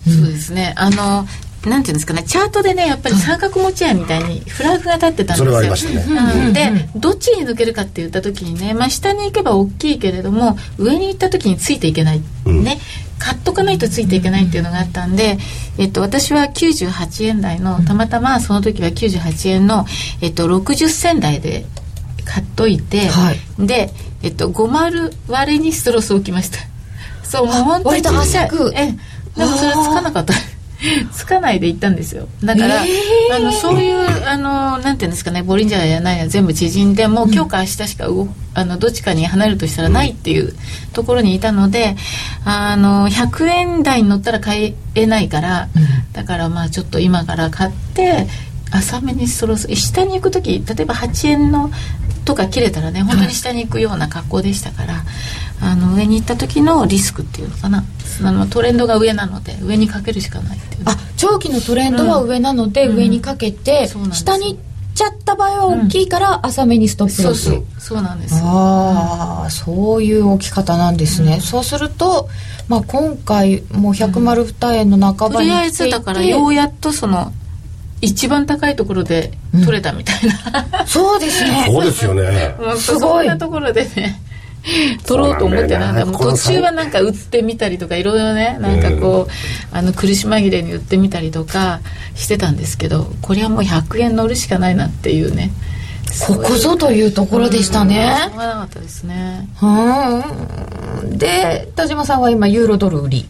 [0.05, 0.73] うん、そうですね。
[0.77, 1.27] あの
[1.69, 5.45] なんていうんですかねチャートでねやっぱり三角持ち合いみたいにフラグが立ってたんですよ。
[5.45, 6.53] それはありましたね。
[6.53, 12.79] でどっちに抜けるかって言った時にね、まあ、下に行けば大きいけれども上に行った時についていけない、うん、ね。
[13.17, 15.37] 買っとかないとついていけないっていうのがあったんで、
[15.77, 19.85] えっと、私は98円台のたまたまその時は98円の、
[20.21, 21.65] えっと、60銭台で
[22.25, 23.89] 買っといて、はい、で、
[24.21, 26.59] えっと、50割れにストロスを置きました。
[27.23, 28.49] そうもう本当に小さい。
[28.75, 28.91] え
[29.35, 30.33] でもそれつかなかった
[31.13, 32.27] つかないで行ったんですよ。
[32.43, 40.55] だから、えー、あのそういうあのなんていうんですかねボリンジャーやないや全部縮んでもう今日か明日しか動あのどっちかに離れるとしたらないっていう
[40.93, 41.95] ところにいたので
[42.45, 48.27] あの100円台に乗ったら買えないから、うん、だからまあちょっと今から買って
[48.71, 51.71] 浅めにそろそろ下に行く時例えば8円の
[52.25, 55.03] とか切れたらね本当に下に行くような格好でしたから、
[55.65, 57.83] あの上に行った時のリスクっていうのかな。
[58.23, 60.83] あのトレンドが上なので上にかけるしかないっていう。
[60.85, 72.29] あ長期のトレンドは上なので、上にかけて、うん、下に行っちゃった場合は大きいから浅めにストップロス、うん、そうなんですああ、そういう置き方なんですね、そうすると、
[72.67, 77.31] まあ、今回もう102円の半ばにとりあえずだからようやっとその
[78.01, 80.15] 一番高いところで取れたみたい
[80.51, 81.65] な、うん、そうですね。
[81.67, 82.55] そうですよね。
[82.77, 84.21] すごいなところでね
[85.05, 91.81] 取ろうと思ってなか途中はなんか売ってみたりとかいろいろねなんかこう、あの苦し紛れに売ってみたりとか
[92.15, 95.51] してたんですけどこれはもう100円乗るしかないなっていうね
[96.27, 98.15] ここぞというところでしたね。
[98.17, 99.49] しょうがなかったですね。
[99.61, 101.17] うん。
[101.17, 103.29] で、田島さんは今ユーロドル売り。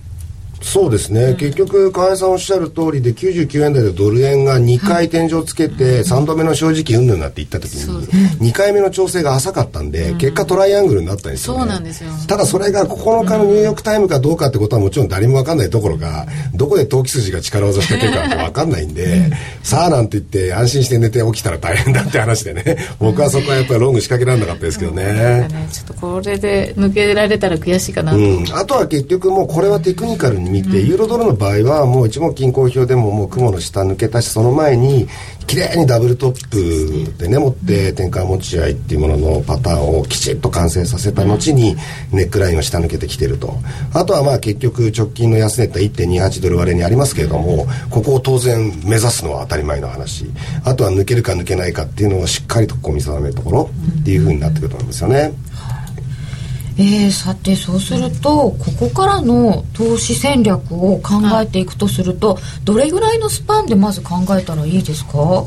[0.61, 12.11] そうですね、うん、結局、河合さんおっしゃる通りで、99円台でドル円が2回天井つけて、3度目の正直うんぬんなっていった時に、2回目の調整が浅かったんで、結果トライアングルになったんですよ、ね、そうなんですよ。
[12.27, 19.31] ただそれが9日のニューヨークタイムかどうかってことはもちろん誰も分かんないところが、どこで投機筋が力技してくるかって分かんないんで、
[19.63, 25.05] さあなんて言って安心して寝て起きたら大変だって話でね、僕はそこはやっぱりロング仕掛けられなかったですけどね。
[25.05, 25.47] ね。
[25.71, 35.07] ちょっとこれで抜けられたら悔しいかなと、うん、あとは結局もうこれはテクニカルに見て、ユーロドルの場合はもう一目均衡表でももう雲の下抜けたしその前に
[35.47, 41.75] 綺麗にダブルトップでね持って転換持ち合いっていうもののパターンをきちっと完成させた後に
[42.11, 43.55] ネックラインを下抜けてきてると。
[43.93, 50.25] あとはまあ結局直近の安値って1.28ドル割れにありますけれどもここを当然目指すのは当たり前の話。
[50.63, 53.69] あとは抜けるか抜けないかっていうのをしっかりとこう見定めるところ
[54.01, 55.31] っていうふうになってくると思うんですよね。
[56.77, 65.45] えー、さてそうするとここからの投資戦略を考えていくとするとどれぐらいのスパンでまず考えたらいいですか？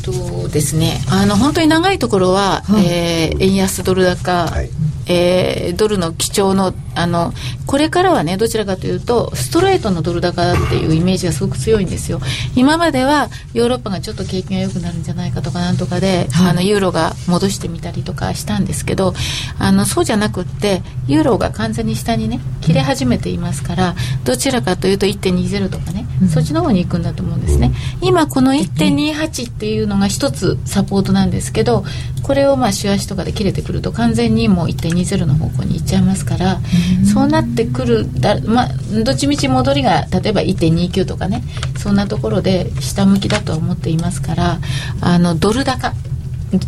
[0.00, 4.70] とですねあの本当に長いところは、はい、えー、円安ドル高、はい、
[5.08, 7.32] えー、ドルの基調のあの
[7.66, 12.20] これからはねどちらかというとストレートのドル高っていうイメージがすごく強いんですよ。
[12.56, 19.14] 今まではヨーロッパがちょっと景気が良くなるんじゃないかとかなんとかで、はい、あのユーロが戻してみたりとかしたんですけど
[19.58, 31.84] あのそうじゃなくってユーロが完全に下にね切れ始めていますからどちらかというと1.20とかねうん、そっちの方に行くんだと思うんですね、うん、今この1.28っていうのが一つサポートなんですけど
[32.22, 36.60] これをまあ週足とかで切れてくると完全にもう1.20の方向に行っちゃいますから、
[37.00, 38.68] うん、そうなってくるだまあ
[39.04, 41.42] どっちみち戻りが例えば1.29とかね
[41.78, 44.58] そんなところで下向きだと思っていますから
[45.00, 45.92] あのドル高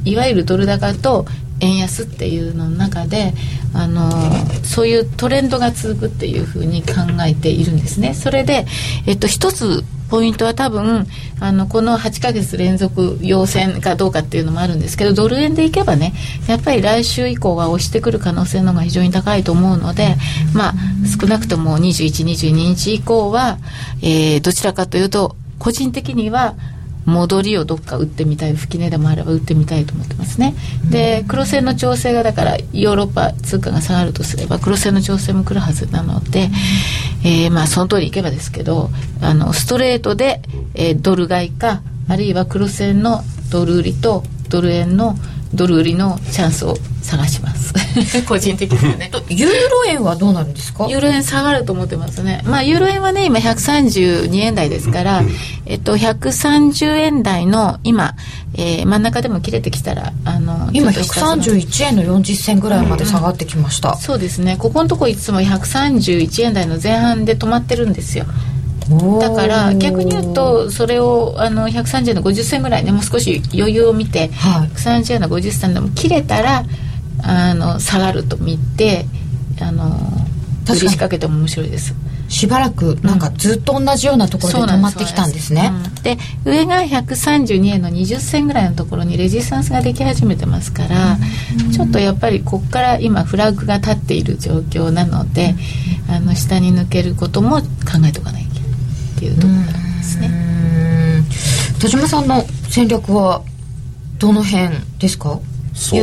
[0.05, 1.27] いわゆるドル高と
[1.61, 3.33] 円安っていうの中で
[3.73, 4.11] あの
[4.65, 6.93] そういうトレンドが続くっていうふうに考
[7.27, 8.15] えているんですね。
[8.15, 8.67] それで、
[9.07, 11.07] えっと、一つポイントは多分
[11.41, 16.13] あのこの8ヶ月連続陽線かどうかっていうのもあるんですけどドル円でいけばね
[16.47, 20.17] やっぱり来週以降は押してくる可能性の方が非常に高いと思うので
[20.53, 20.75] まあ
[21.19, 23.57] 少なくとも2122日以降は、
[24.03, 26.57] えー、どちらかというと個人的には
[27.07, 30.55] 戻りをどっか打ってみたい吹き値でもあれば打ってみたいと思ってますね。
[30.91, 36.51] で黒線の調整がだからヨーロッパ通貨が下がるとすれば黒線の調整も来るはずなので、
[37.25, 40.43] えー、まあその通りいけばですけどあのストレートで、
[40.75, 45.15] えー、ドル買いかあるいは黒線のドル売りとドル円の
[45.55, 47.75] ドル売りのチャンスを探します。
[48.27, 49.11] 個人的にはね。
[49.29, 50.87] ユーロ円はどうなるんですか？
[50.89, 52.43] ユーロ円下がると思ってますね。
[52.45, 55.23] まあユーロ円はね今132円台ですから、
[55.67, 58.15] えっと130円台の今、
[58.55, 64.57] えー、真ん中でも切れてきたらあの今131円の40銭ぐらいまで下がってきました、うん、そうですね。
[64.59, 68.27] ここのとこいつも131円台の前半で止まってるんですよ。
[69.21, 76.65] だから逆に言うとそれをあの130円の50銭ぐらいねもう少し余裕を見て、はい、130円の50銭でも切れたら
[77.23, 79.07] あの下がると見て
[79.61, 79.97] あの
[80.69, 81.95] 売り仕掛けても面白いです。
[82.29, 85.71] しばらくなんかずっと同じようなところで止まってきたんですね、
[86.03, 91.19] で上が132円の20銭ぐらいのところにレジスタンスができ始めてますから、
[91.73, 95.55] ちょっとやっぱりここから今フラグが立っている状況なので、
[96.09, 97.67] あの下に抜けることも考
[98.09, 98.49] えておかないっ
[99.19, 100.31] ていうところなんですね。
[101.81, 103.43] 田島さんの戦略は
[104.19, 105.39] どの辺ですか？
[105.75, 105.97] そ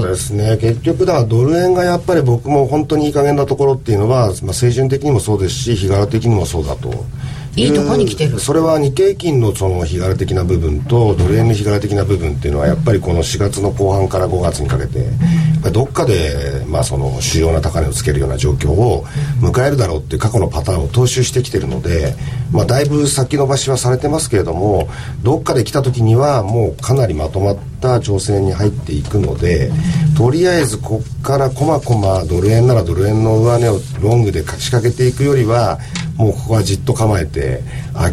[0.00, 0.58] うですね。
[0.58, 6.92] 結局だドル円がやっぱり僕も本当にいい加減なところっていうのは、まあ、水準的にもそうですし日柄的にもそうだと。
[7.56, 8.40] いいとこに来てる。
[8.40, 15.08] それは日経金のその日柄的な部分とドル円の日柄的な部分っていうのはやっぱりこの4月の後半から5月にかけて、
[15.70, 19.04] どっかでまあその主要な高値をつけるような状況を
[19.40, 22.14] 迎えるだろうっていう過去のパターンを踏襲してきてるので、
[22.52, 24.88] まあ、だいぶ先延ばしはされてますけれども
[25.22, 29.70] どっかで来た時にはもうかなりまとまった調整に入っていくので
[30.16, 35.78] とりあえずこっからこまこまドル円ならドル円の上値をロングで仕掛けていくよりは
[36.16, 37.62] もうここはじっと構えて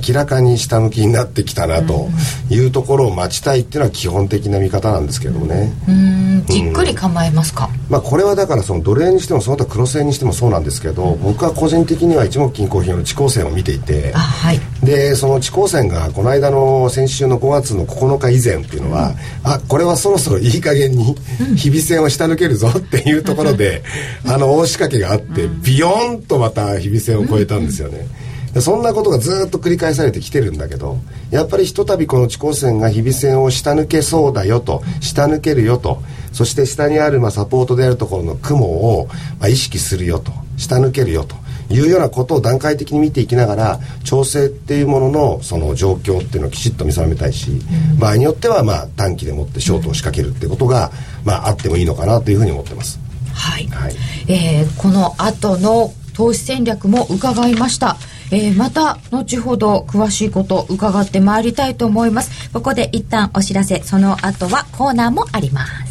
[0.08, 2.10] 明らかに下向きになってきたなと
[2.50, 5.72] いうところを待ちたいっていうのは基本的な見方なんですけどもね。
[5.88, 6.46] うん。
[6.48, 19.10] じっくり構えますか、まあ、これはだからその奴隷にしてもその他黒線にしてもそうなんですけど僕は個人的には一目金コーヒーの地高線を見ていて、はい、でその地高線がこの間の先週の5月の9日以前っていうのは、
[19.46, 21.16] うん、あこれはそろそろいい加減に
[21.56, 23.84] 日々線を下抜けるぞっていうところで、
[24.26, 28.08] あの大仕掛けがあってビヨーンとまた日々線を超えたんですよね。
[28.60, 30.98] そんなことがずっと繰り返されてきてるんだけど
[31.30, 36.02] やっぱりひとたびこの地高線が日々線を下抜けそうだよと下抜けるよと
[36.34, 38.66] そして下にあるまあサポートであるところの雲
[39.00, 39.08] を
[39.40, 41.36] まあ意識するよと下抜けるよと
[41.72, 50.92] いうようなことを段階的に見ていきながら調整っていうもののその状況っていうのをきちっと見定めたいし、うん、場合によってはまあ短期でもってショートを仕掛けるってことが、
[51.26, 53.00] まあ、あってもいいのかなというふうに思ってます。
[53.34, 53.96] はい、はい、
[54.28, 57.98] えー、この後の投資戦略も伺いました。
[58.32, 62.50] えー、また後ほど詳しいこと伺ってまいりたいと思います。
[62.52, 63.82] ここで一旦お知らせ。
[63.84, 65.91] その後はコーナーもあります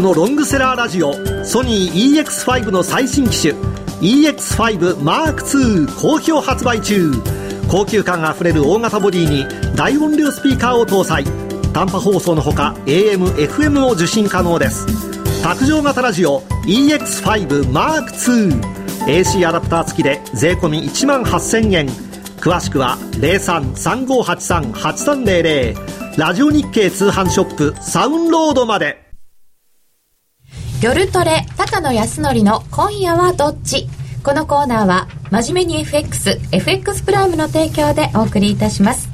[0.00, 1.12] あのロングセラーラジオ
[1.44, 3.62] ソニー EX5 の最新機種
[4.00, 7.12] EX5M2 好評発売中。
[7.68, 9.44] 高級感あふれる大型ボディに
[9.76, 11.24] 大音量スピーカーを搭載。
[11.74, 14.86] 短波放送のほか AM、FM も受信可能です。
[15.42, 21.86] 卓上型ラジオ EX5M2AC アダプター付きで税込1万8000円。
[22.38, 29.09] 詳しくは0335838300ラジオ日経通販ショップサウンロードまで。
[30.82, 33.86] 夜トレ高野康則の今夜はどっち？
[34.24, 39.10] このコーナーは真面目に FXFX プライムの提供でお送りいたします。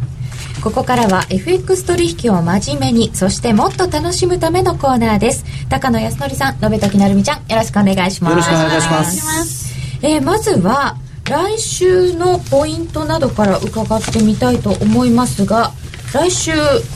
[0.63, 5.45] ここからは FX 取引を真面目にそしてもっと楽しむためのコーナーです。
[5.69, 8.31] 高野康則さん延時成美ちゃんよろしくお願いします。
[8.31, 9.75] よろしくお願いします。
[10.03, 10.97] えー、まずは
[11.29, 15.73] 来週のポイントなどから伺ってみたいと思いますが
[16.13, 16.53] 来週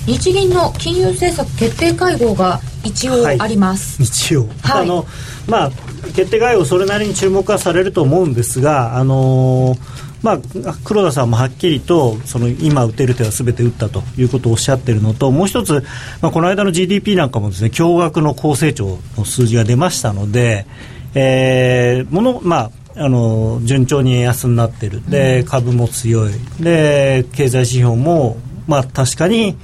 [0.06, 5.06] 日銀の金融政策決定会合が一応あります、はい、一応、はい、あの
[5.48, 5.70] まあ
[6.14, 10.38] 決定会合それなりに注目はされると思うんですがあのーまあ、
[10.84, 15.82] 黒田さんもはっきりとその今打てる手はすべて打ったということをおっしゃっているのともう一つ、
[16.20, 20.66] まあ、この間の GDP なんかもですね驚愕の高成長の数字が出ましたので、
[21.14, 25.08] えーものまあ、あの順調に円安になっている。
[25.08, 26.32] で株も強い。
[26.60, 28.36] で経済指標も、
[28.66, 29.56] まあ、確かに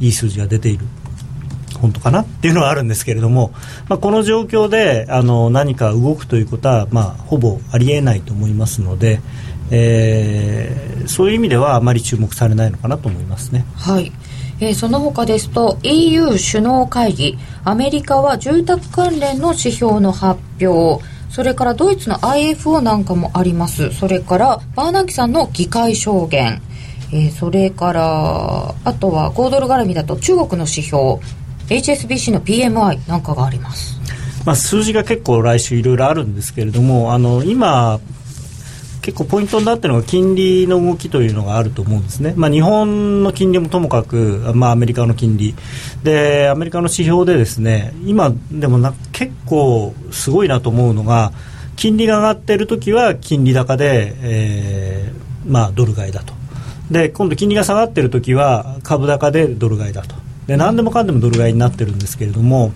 [0.00, 0.86] いい数字が出ている。
[1.80, 3.52] 本当かなっていうのはあるんですけれども、
[3.88, 9.20] まあ、この状況であの何か動くということは、まあ、ほぼありえないと思いますので、
[9.70, 13.64] えー、そういう意味ではあまり注目されないのかなと思いますね。
[13.76, 14.12] はい。
[14.60, 17.38] えー、その他ですと EU 首脳会議。
[17.64, 21.04] アメリカは住宅関連の指標の発表。
[21.30, 23.92] それからドイツの IFO なんかもあります。
[23.92, 26.62] それからバーナンキさんの議会証言、
[27.12, 31.20] えー、それからあとは5ドル絡みだと中国の指標
[31.68, 33.98] HSBC の PMI なんかがあります、
[34.44, 38.00] まあ、数字が結構来週いろいろあるんですけれどもあの今
[39.08, 45.54] 結構ポイントになっているのが金利の動きというのがあると思うんですね、まあ、日本の金利もともかく、まあ、アメリカの金利。
[46.02, 51.32] でアメリカの指標でですね今でもな結構すごいなと思うのが
[51.76, 56.37] 金利が上がっている時は金利高で、えーまあ、ドル買いだと。
[56.90, 60.14] で今度金利が下がっている時は株高でドル買いだと。
[60.46, 62.72] で何でもかんでもドル買いになってるんですけれども、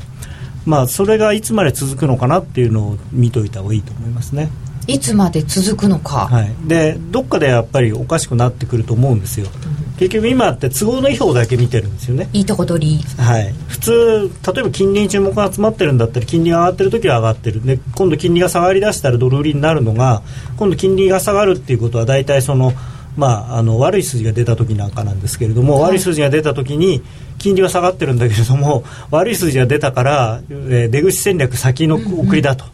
[0.67, 4.51] まあ、それがいつまで続くのかなっていうのを見といた方がいいと思いますね。
[4.87, 12.29] いつまで続くのか、はい、でどっかでやっぱりおかしくなってくると思うんですよ、うん、結局今って都合のいい方だけ見てるんですよね。
[12.33, 17.65] いいとこ取り、はい、普通例えば金利に注目が集まってるんだったら金利が上がってる時は上がってる。
[17.65, 20.23] で今度金利が下がりだしたらドル売りになるのが
[20.57, 22.73] 今度金利が下がるっていうことは大体その
[23.17, 27.03] まあ、あの悪い数字が出た時なんかなんですけれども、はい、悪い数字が出た時に
[27.39, 32.65] 金利は下がってるんだけれども 悪い数字が出たから、えー、出口戦略先の送りだと、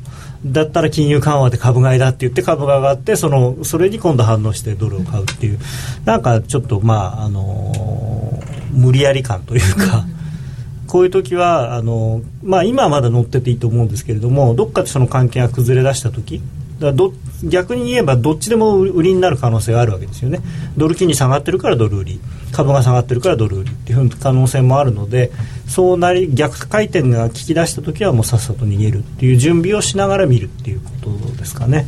[0.45, 5.59] だったら金融緩和で株買いだって言って株が上がってそのそれに今度反応してドルを買うっていう。
[6.05, 10.07] なんかちょっとまああの無理やり感というか。
[10.87, 16.41] こういう時はあの、まあ、今はまだ乗ってていいと思うんですけれどもどっかでその関係が崩れ出した時
[16.79, 17.13] だど
[17.45, 20.41] 逆に言えばどっちでも売りになる可能性があるわけですよね。
[20.77, 22.21] ドル金に下がってるからドル売り。
[22.53, 25.31] 株が下がってるからドル売りっていう可能性もあるので
[25.67, 31.87] そうなり逆回転が効き出した時はもうさっさと逃げるっていう準備をしながら見るっていうことですかね。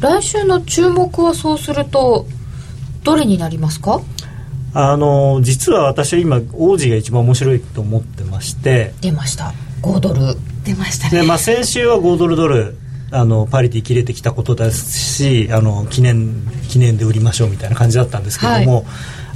[0.00, 2.26] 来週の注目はそうすると
[3.04, 4.00] どれになりますか？
[4.74, 8.94] あの実は私は今王子が一番面白いと思ってまして。
[9.00, 9.52] 出ました。
[9.82, 10.20] 5ドル。
[10.64, 11.22] 出ましたね。
[11.22, 12.76] で、まあ、先週は5ドルドル
[13.12, 18.84] あのパリティ切れてきたことですしあの記念記念で売りましょうみたいな感じだったんですけども、はい。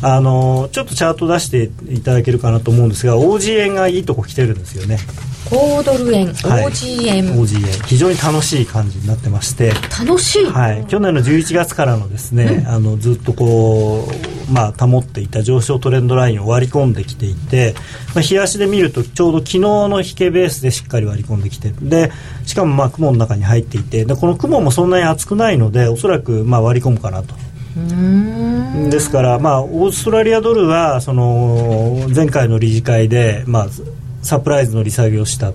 [0.07, 4.98] あのちょっとチャート出していただけるかなと思うんですが OG 円がいいとこ来てるんですよね。
[5.46, 9.72] 5ドル円、はい、OG 円 OG 円非常に楽しい感じになってまして。
[9.98, 14.07] 楽しい、はい、去年の11月からのですね、うん、あのずっとこ
[14.50, 17.74] う、まあ、保っていた上昇トレンドラインを割り込んできていて、
[18.14, 22.11] まあ、日足で見るとちょうど昨日の引けベースでしっかり割り込んできてで
[22.44, 27.34] しかもまあ雲の中に入っていてでこの雲もそんなに厚くないのでおそらくまあ割り込むかなと
[27.75, 33.66] ですから、まあ、オーストラリアドルはその前回の理事会で、まあ、
[34.22, 35.53] サプライズの利下げをした。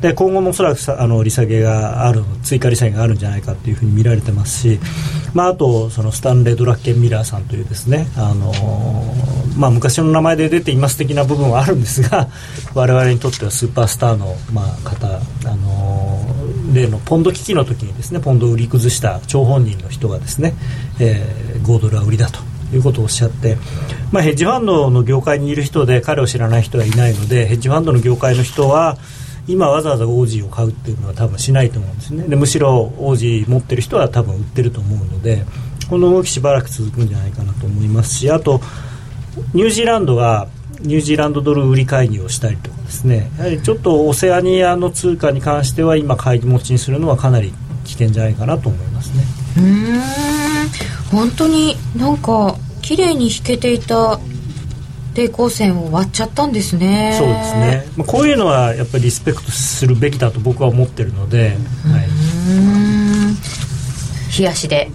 [0.00, 4.78] で今後もおそらくあの利下げがある追加利下げがあるんじゃないかというふうに見られてますし、
[5.32, 8.52] まあ、あとそのスタンレー・ドラッケン・ミラーさんというですね、あの
[9.56, 12.28] まあ、昔の名前で出ています的な部分はあるんですが
[12.74, 16.25] 我々にとってはスーパースターの、まあ、方、あの
[16.76, 20.54] 例のポンド危機の時にですねポンドを売り崩した張本人の人がですね、
[21.00, 22.40] えー、5ドルは売りだと
[22.74, 23.56] いうことをおっしゃって、
[24.12, 28.96] まあ、ヘッジファンドの業界にいる人で彼を知らない人はいないのでヘッジファンドの業界の人は
[29.48, 32.24] 今わざわざオージーを買うっていうのは多分しないと思うんですね。
[32.24, 35.44] でむしろオージー持ってる人は多分売ってると思うので
[35.88, 38.60] この動きしばらく続くんじゃないかなと思いますしあと
[39.54, 40.48] ニュージーランドは
[40.80, 43.30] ニュージーランドドル売り介入をしたりとかですね。
[43.38, 47.52] やはりちょっとオセアニアの通貨に関しては今買い持ちにするのはかなり
[47.84, 49.24] 危険じゃないかなと思いますね。
[49.58, 50.00] うん。
[51.10, 54.18] 本当になんか綺麗に引けていた
[55.14, 57.16] 抵抗線を割っちゃったんですね。
[57.18, 61.58] そうですね、まあ、こういうのはやっぱりリスペクトするべきだと僕は思ってるので、はい、
[64.38, 64.90] 冷やしで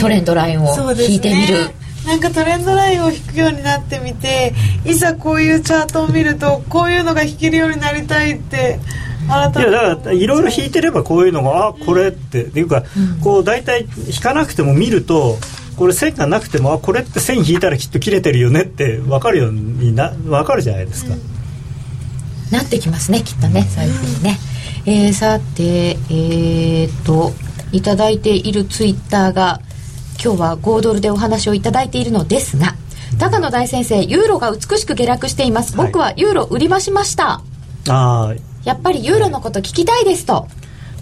[0.00, 1.70] トレンドラインを引いてみる、
[2.08, 4.54] なんかトレンドラインを引くようになってみて
[4.86, 8.80] いざこういうチャートを見るとこういうのが引けるようになりたいって
[9.28, 9.60] 改めて。
[9.60, 12.46] いやだからいろいろ引いてればこういうのがあこれって。
[12.46, 12.82] っていうか、
[13.22, 15.36] こう大体引かなくても見ると
[15.76, 21.14] これ線がなくてもあこれって線引いたらきっと切れてるよねって分かるようにな分かるじゃないですか、
[22.50, 24.38] なってきますねきっとね、そういうふうにね、
[24.86, 27.32] えー、さてえー、っと
[27.70, 29.60] いただいているツイッターが
[30.22, 32.74] 今日は5ドルでお話をいただいているのですが
[33.18, 35.76] 高野大先生ユーロが美しく下落しています。
[35.76, 37.40] 僕はユーロ売り増しました、
[37.88, 40.46] ああやっぱりユーロのこと聞きたいですと。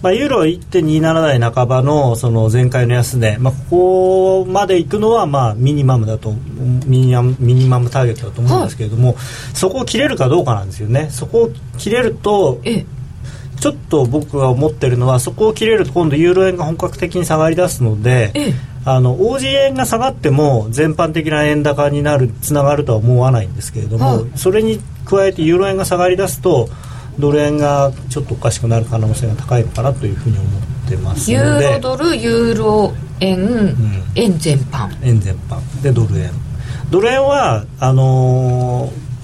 [0.03, 6.33] まあ、ユーロ1.27台半ばのその前回の安値、まあ、ここまで行くのはまあミニマムだと
[6.87, 9.17] ミニマムミニマムターゲットだと思うんですけれども、
[9.55, 11.09] そこを切れるかどうかなんですよね。
[11.11, 12.87] そこを切れるとええ
[13.61, 18.55] ちょっと僕が思ってるのはそこを切れると今度ユーロ円が本格的に下がり出すので、ええ。
[18.85, 24.25] あの OG 円が下がっても全般的な円高になるつながるとは思わないんですけれども、はい。
[24.37, 26.69] それに加えてユーロ円が下がり出すと
[27.19, 31.69] ドル円がちょっとおかしくなる可能性が高いのかなというふうに思ってますユので。
[31.71, 33.75] ーロドルユーロ円、
[34.15, 34.89] 円全般。
[35.03, 35.83] 円全般。
[35.83, 36.31] でドル円。
[36.91, 39.16] ドル円はあのー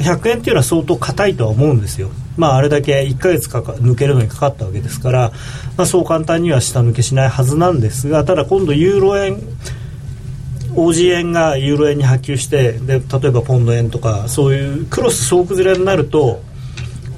[0.00, 2.10] 100円っていうのは相当硬いとは思うんですよ。
[2.36, 5.32] まああれだけ1ヶ月かか抜けるのにかかったわけですから、
[5.76, 9.38] まあ、そう簡単には下抜けしないはずなんですがただ今度ユーロ円
[10.74, 16.40] OG 円がユーロ円に波及してで例えばポンド円とかそういうクロス総崩れになると、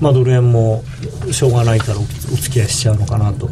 [0.00, 0.82] まあ、ドル円も
[1.30, 3.50] しょうがないからおお付き合いしちゃうのかなと。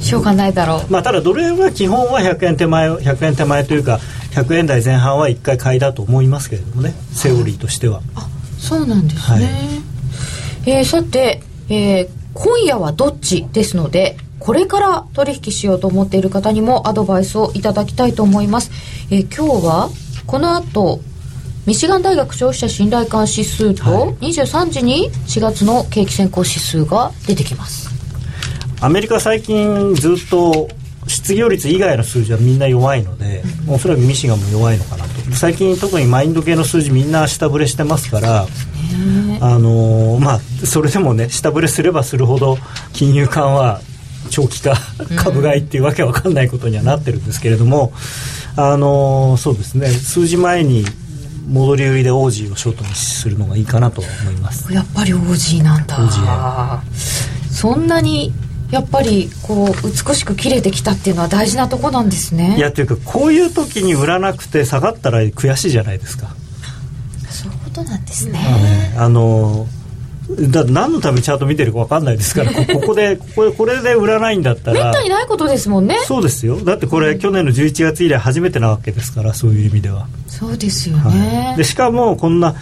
[0.00, 0.92] しょうがないだろう。
[0.92, 4.00] まあ、ただドル円は基本は100円手前100円手前というか
[4.32, 8.02] 100円台前半は1回買いだと思いますけれどもねセオリーとしては。
[8.58, 9.50] そうなんですね、
[10.66, 18.70] えーさて、えー今夜はどっちですのでこれから取引しようと思っている方にもアドバイスをいただきたいと思います、
[19.10, 19.90] えー今日は
[20.26, 21.00] この後
[21.66, 24.32] ミシガン大学消費者信頼感指数と、はい。
[24.32, 27.88] 23時に4月の景気先行指数が出てきます。
[28.80, 30.68] アメリカ最近ずっと
[31.06, 35.10] 失業率以外の数字はみんな弱いので、おそらくミシガンも弱いのかなと。
[35.34, 38.42] 最近特にマインド系の数字みんな下振れしてますから、
[39.40, 42.58] あのーまあそれでもね下振れすればするほど
[42.92, 43.80] 金融緩和
[44.30, 44.74] 長期化
[45.16, 47.92] 株買いっていうわけわかんないことにはなってるんですけれども、
[48.56, 49.88] あのーそうですね。
[49.88, 50.84] 数字前に
[51.48, 54.72] 戻り売りでオージーをショートにするのがいいかなと思います。
[54.72, 56.82] やっぱり OG なんだ。
[57.50, 58.32] そんなに
[58.72, 62.56] やっぱりこう美しく切れてきたっていうのは大事なとこなんですね。
[62.56, 66.34] いやというかこういう時に売らなくて下がったら悔しいじゃないですか。
[67.28, 69.66] そういうことなんですね、あの
[70.50, 75.98] だ何のためにチャート見てるか分かんないですからこ ここでここでこれで売らないんだっためっらたにないことですもんね。
[76.06, 76.56] そうですよ。
[76.64, 81.14] だってこれ去年の11月以来初めてなわけですからそういう意味では、そうですよはい。
[81.14, 82.54] ね、でしかもこんな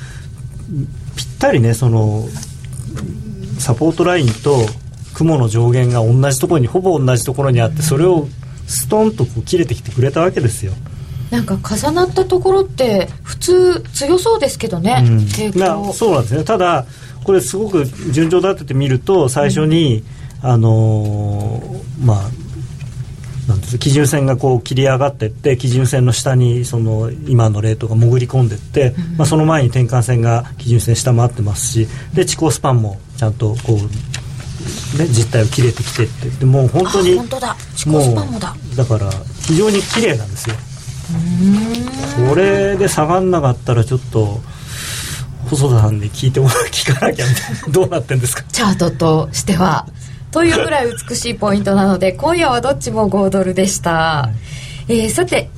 [1.14, 2.28] ぴったりねその
[3.58, 4.66] サポートラインと
[5.20, 8.26] 雲の上限が同じところにほぼ同じところにあってそれを
[8.66, 10.72] ストンとこう切れてきてくれたわけですよ。
[11.30, 15.28] なんか重なったところって普通強そうですけどね、うん。
[15.92, 16.44] そうなんですね。
[16.44, 16.86] ただ
[17.22, 20.02] これすごく順序立ててみると最初に、
[20.42, 22.30] あのーまあ
[23.78, 33.78] 基準線がこう切り上がっていって基準線の下にその今のレートが潜り込んでいって、まあ、その前に転換線が基準線下回ってますしで地高スパンもちゃんとこう、
[34.98, 36.28] ね、実態を切れてきてって。
[36.30, 37.56] でもう本当にあ本当だ。
[37.86, 38.54] もだ。
[38.76, 39.10] だから
[39.42, 40.56] 非常に綺麗なんですよ。
[42.28, 44.40] これで下がんなかったらちょっと
[45.48, 47.60] 細田さんに聞いてもら聞かなきゃみたいな。
[47.72, 48.42] どうなってんですか？
[48.52, 49.86] チャートとしては
[50.30, 54.30] というぐらい美しいポイントなので今夜はどっちも5ドルでした、
[54.88, 55.50] えーさて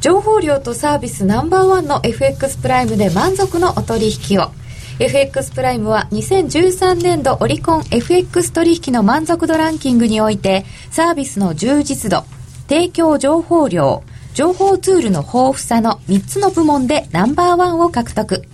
[0.00, 4.50] 情報量とサービスナンバーワンの FX プライムで満足のお取引を
[4.98, 12.24] FX プライムは2013年度オリコン FX 取引の満足度ランキングにおいてサービスの充実度
[12.66, 18.44] 提供情報量情報ツールの豊富さの3つの部門でナンバーワンを獲得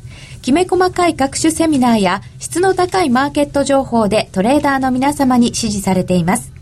[0.43, 6.53] きめ細かい各種セミナーや質の高いマーケット情報でトレーダーの皆様に支持されています。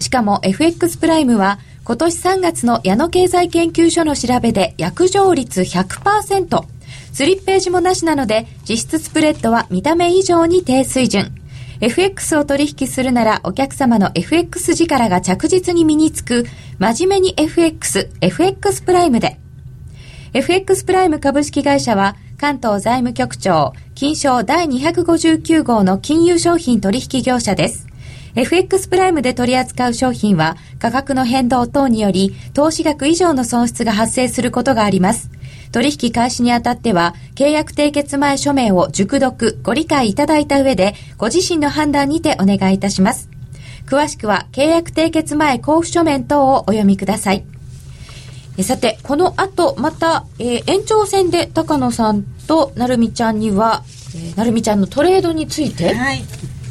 [0.00, 6.64] しかも FX プライムは今年3月の矢野経済研究所の調べで約定率100%。
[7.12, 11.34] スリッページもなしなので実質スプレッドは見た目以上に低水準。
[11.80, 16.46] FX を取引するならお客様の FX 力が着実に身につく
[16.78, 19.38] 真面目に FX、FX プライムで。
[20.32, 27.86] FX プライム株式会社は関東財務局長金賞第259号の金融商品取引業者です。
[28.34, 35.30] FX プライムで取り扱う商品は価格の変動等により投資額以上の損失が発生することがあります。
[35.72, 43.28] 取引開始にあたっては契約締結前書面を熟読ご理解いただいた上でご自身の判断にてお願いいたします。
[43.86, 47.44] 詳しくは契約締結前交付書面等をお読みください。
[48.62, 53.82] さて、この後、また、えー、延長戦で高野さんとなるみちゃんには、
[54.14, 56.22] えー、なるみちゃんのトレードについて、はい、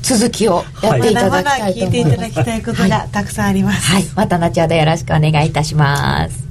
[0.04, 1.88] 続きをやっていただきたいと思います。
[1.88, 3.92] まだまだ聞いていただきたいことがたくさんあります。
[3.92, 6.51] はい、また後ほどよろしくお願いいたします。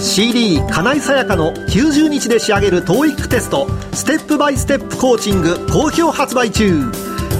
[0.00, 6.90] CD 金井さやかの90日で仕上げる TOEIC テストステップバイステップコーチング好評発売中。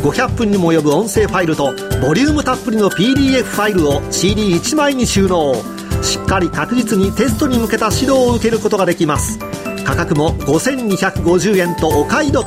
[0.02, 5.54] 500分にも及ぶ音声ファイルとボリュームたっぷりの PDF ファイルを CD1 枚に収納。
[6.02, 9.38] しっかり確実にテストに向けた指導を受けることができます。
[9.84, 12.46] 価格も5250円とお買い得。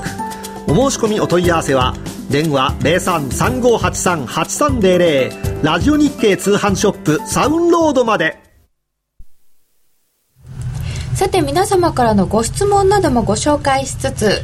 [0.68, 1.95] お申し込みお問い合わせは
[2.30, 8.49] 電話0335838300ラジオ日経通販ショップサウンロードまで。
[11.20, 14.41] さて皆様からのご質問などもご紹介しつつ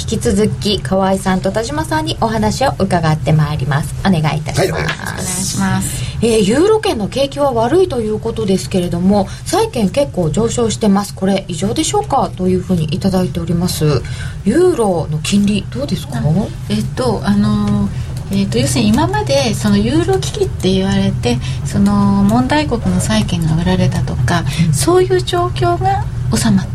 [0.00, 3.92] 引き続き河合さんと田島さんにお話を伺ってまいります。
[4.02, 6.04] お願いいたします、はい、お願いします。
[6.24, 11.12] えー、ユーロ圏の景気は悪いということですけれども債券結構上昇してます。
[11.12, 12.30] これ異常でしょうか？
[12.30, 13.84] というふうにいただいております。
[14.44, 16.22] ユーロの金利どうですか？
[16.70, 26.04] えっとあのーえーと、要するに今までそのユーロ危機って言われてその問題国の債券が売られたとか、そういう状況が
[26.34, 26.71] 収まった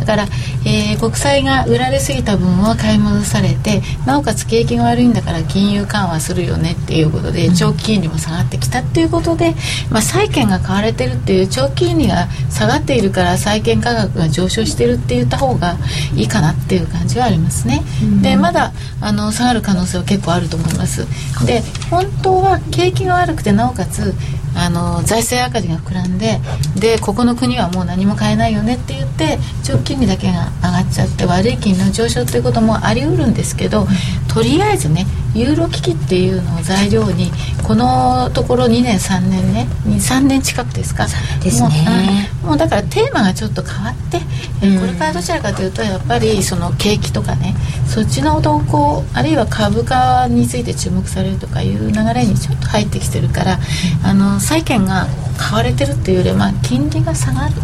[0.00, 0.24] だから、
[0.64, 9.54] えー、国債が売られすぎた分は買い戻されてなおかつ景気が悪いんだから金融緩和するよねっていうことで長期金利も下がってきたっていうことで、
[9.90, 15.76] まあ、債券が買われてるっていう長期金利が下がっているから債券価格が上昇してるって言った方が
[16.14, 17.82] いいかなっていう感じはありますね。
[18.22, 21.06] でまだあの下がる可能性は結構あると思います。
[21.46, 24.14] で本当は景気が悪くてなおかつ
[24.54, 26.40] あの財政赤字が膨らんで
[26.76, 33.86] でここの国はもう何も買えないよねって言って長期金利だけが上がっちゃって悪い金利の上昇ということもあり得るんですけど
[34.28, 37.30] とりあえずねユーロ危機っていうのを材料に
[37.62, 41.06] このところ2年3年ね3年近くですか？
[41.42, 42.30] ですね。
[42.42, 44.20] もうだからテーマがちょっと変わって、
[44.66, 47.54] うん、これからどちらかというとやっぱりその景気とかね
[47.86, 53.58] そっちの動向あるいは株価について注目されるとかいう流れにちょっと入ってきてるから
[54.04, 55.06] あの債券が
[55.36, 57.54] 買われてるっていうよりは金利が下がる。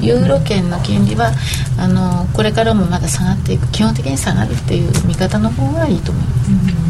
[0.00, 1.30] ユーロ圏の金利は
[1.78, 3.70] あのこれからもまだ下がっていく。
[3.70, 6.81] 基本的に下がるっていう見方の方がいいと思います、うん、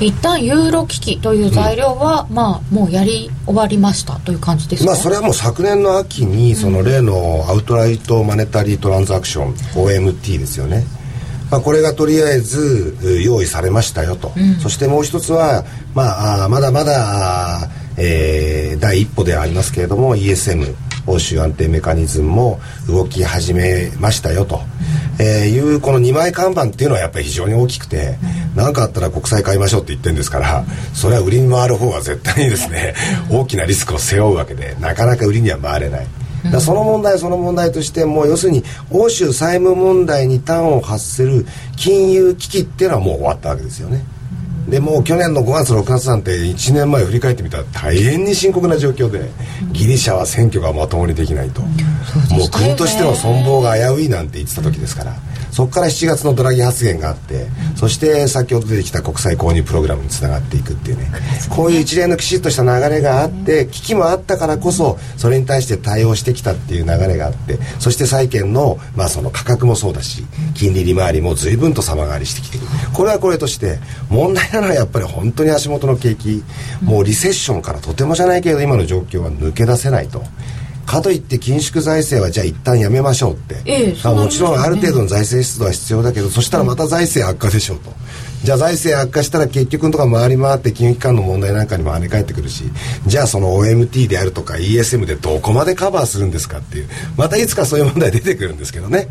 [0.00, 10.84] 一旦ユーロ危機という材料は、うん、まあもうやり終わりましたという感じですか、まあ、それはもう昨年の秋にその例のアウトライトマネタリートランザクション OMT ですよね。
[11.50, 15.64] まあ、これがとりあえず用意されましたよと、うん、そしてもう一つは、
[15.94, 20.74] まあ、まだまだ、えー、第一歩ではありますけれども ESM
[21.08, 24.60] 欧州安定メカニズムも動き始めましたよと、
[25.18, 28.18] えー、いうこの2枚看板っていうのはやっぱり非常に大きくて
[28.54, 32.94] 何、かあったら国債買いましょうって言ってるんですからそれは売りに回る方は絶対にですね
[33.30, 36.06] 大きなリスクを背負うわけでなかなか売りには回れない。
[36.52, 41.44] だその問題その問題としてもう要するに欧州債務問題に端を発する
[41.76, 44.04] 金融危機っていうのはもう終わったわけですよね。
[44.68, 49.30] でも去年の5月6月なんて1年前振り返ってみたら大変に深刻な状況で
[49.72, 51.68] ギリシャは選挙がまともにできないと、も
[52.46, 55.16] う国としての存亡が危ういなんて言ってた時ですから。
[55.50, 57.46] そこから7月のドラギ発言があって、
[57.76, 61.10] そして先ほど出てきた国債購入プログラムにつながっていくっていうね。
[61.48, 70.24] こういう一連のきちっとした流れがあって危機もあったからこそそれに対して対応してきたっていう流れがあってそして債券の,、まあその価格もそうだし
[70.54, 72.64] 金利利回りも随分と様変わりしてきてる。
[72.92, 73.78] これはこれとして
[74.08, 76.42] 問題なのはやっぱり本当に足元の景気。
[76.82, 80.22] もうリセッションからとてもじゃないけど今の状況は抜け出せないと。
[80.88, 87.90] かといって緊縮財政はじゃあ一旦やめましょうって、ええ、もちろんある程度の財政出動は必要だけどそしたらまた財政悪化でしょうと
[88.44, 92.64] じゃあ財政悪化したら結局のとか回り回って金融機関の問題なんかにも跳ね返ってくるし
[93.06, 99.08] じゃあその OMT であるとか ESM でどこまでカバーするんですかっていうまたいつかそういう問題出てくるんですけどね。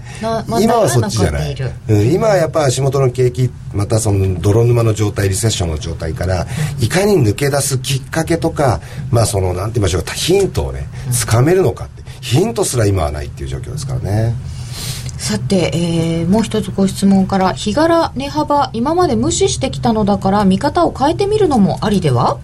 [0.61, 1.55] 今はそっちじゃない、
[1.89, 6.47] うん、今はやっぱ足元の景気またその泥沼の状態リセッションの状態から
[6.79, 14.56] いかに抜け出すきっかけとかまあそのなんて言いましょうヒントをねつかめるのかってヒントすら今はないっていう状況ですからね。
[15.17, 22.39] さて、えー、もう一つご質問から日柄値幅今まで無視してきたのだから見方を変えてみるのもありでは？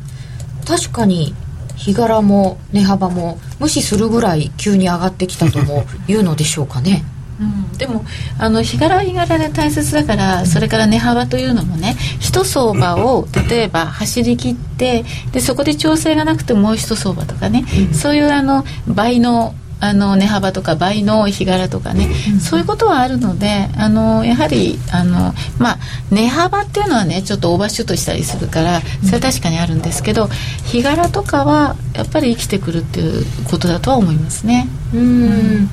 [0.68, 1.36] 確かに
[1.76, 7.04] 日柄も値幅も無視するぐらい急に上がってきたとも いうのでしょうかね。
[7.40, 8.06] うん、でも
[8.38, 25.78] あの日柄は日柄で大切だからそれから値幅というのもね一相場を例えば走り切ってでそこで調整がなくてもう一相場とかね、うん、そういうあの倍のあの値幅とか倍の日柄とかね、うん、そういうことはあるのであのやはりあの、まあ、
[26.10, 30.28] 値幅っていうのはねちょっとオーバーシュートしたりするからそれは確かにあるんですけど
[30.66, 34.70] 日柄とかはやっぱり生きてくるっていうことだとは思いますね。
[34.94, 35.70] うん。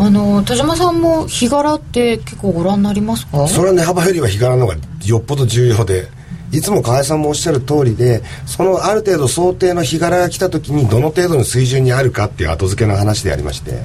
[0.00, 3.46] あの田島さんも日柄って結構ご覧になりますか？
[3.46, 6.08] それは値幅よりは日柄の方がよっぽど重要で
[6.52, 13.82] いつも河合さんもおっしゃる通りでそのある程度想定の日柄が来た時にどの程度の水準にあるかっていう後付けの話でありまして、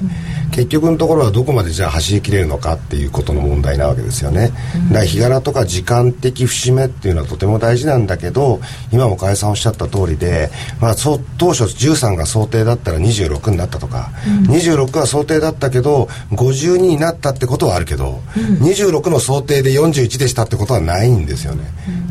[0.54, 8.60] 結局のところはどこまでじゃあ走りきれるのかっていうことの問題なわけですよね、うん、だから日柄とか時間的節目っていうのはとても大事なんだけど
[8.92, 10.50] 今も河合さんおっしゃった通りで、
[10.80, 14.10] まあ、当初13が想定だったら26になったとか、
[14.46, 21.64] うん、26は想定だったけど52になったってことはあるけど、うん、26の想定で41でしたってことはないんですよね、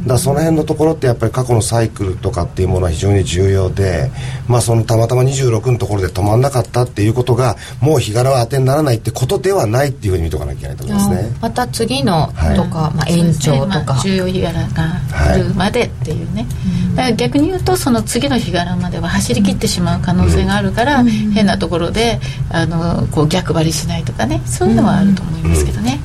[0.04, 4.12] だからその辺のところってやっぱり過去のサイクルとかっていうものは非常に重要で、
[4.50, 9.90] まあ、そのたまたま26のところで止まんなかったっていうことがもう日柄は当てにならないってことではない。
[9.90, 11.38] っていうふうに見とかなきゃいけないと思いますね。
[11.40, 14.68] また次のとか、はい、まあ、延長とか、まあ、重要日柄が
[15.34, 16.24] 来るまでってい。
[16.24, 22.20] うね、はい、だから逆に言うとその次の日柄までは走り切ってしまう可能性があるから、うん、変なところで
[22.50, 24.42] あのこう逆張りしないとかね。
[24.46, 26.00] そういうのはあると思いますけどね。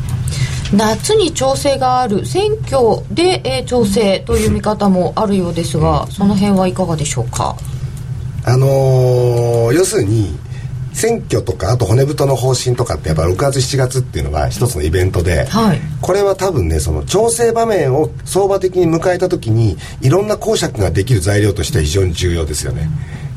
[0.73, 0.79] うん。
[0.79, 7.57] 夏に調整がある選挙で、えー、調整という見方もあるようですがその辺はいかがでしょうか？
[8.45, 10.39] あのー、要するに
[10.99, 22.89] 選挙とかあと骨太の方針とかってやっぱ6月7月っていうのが一つのイベントで、はい、これは多分ねその調整場面を相場的に迎えた時にいろんな公爵ができる材料としては非常に重要ですよね。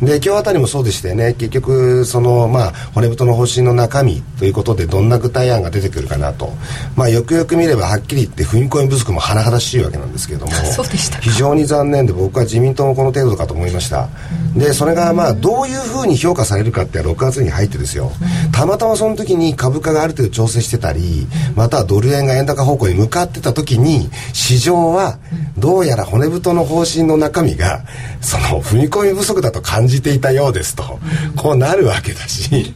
[0.01, 1.33] で今日あたりもそうでしてね。
[1.33, 6.51] 結局そのまあ骨太の方針の中身ということでどんな具体案が出てくるかなと。
[6.95, 10.51] まあよくよく見ればはっきり言って踏み込み不足も甚だしいわけなんですけれども
[11.21, 14.09] 非常に残念で僕は自民党もこの程度かと思いました、
[14.55, 18.11] でそれがまあどういうふうに評価されるかって6月に入ってですよ、
[18.51, 25.19] たまたまその時に株価がある程度調整してたりまたはドル円が円高方向に向かってた時に市場は
[25.57, 27.83] どうやら骨太の方針の中身が
[28.21, 30.99] その踏み込み不足だと感じじていたようですと、
[31.35, 32.73] こうなるわけだし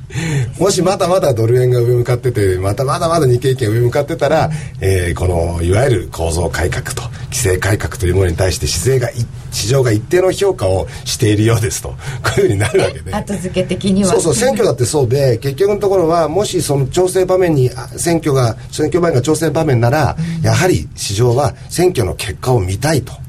[0.59, 4.49] もしまだまだドル円が上向かっててまたまだまだ日経平均が上向かってたら、
[4.81, 9.09] えー、このいわゆる構造改革と規制改革というものに対して市勢が
[9.51, 11.89] 市場が一定の評価をしているようですと。
[11.89, 11.95] こ
[12.37, 13.13] ういうふうになるわけで。
[13.13, 14.11] 後付け的には。
[14.11, 23.24] そうそう選挙だってそうで結局のところはもしその調整場面に選挙が選挙前が調整場面なら、やはり市場は選挙の結果を見たいと。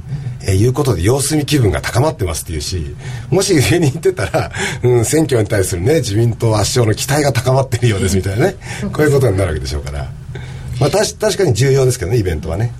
[0.47, 2.95] えー、いうことで様子見気分が高まってますっていうし
[3.31, 8.57] もし上に行ってたら、うん、選挙に対するね自民党圧勝の期待が高まってるようですみたいなね
[8.93, 10.09] こういうことになるわけでしょうから、
[10.81, 12.73] まあ、たし確かに重要ですけどねイベントはね。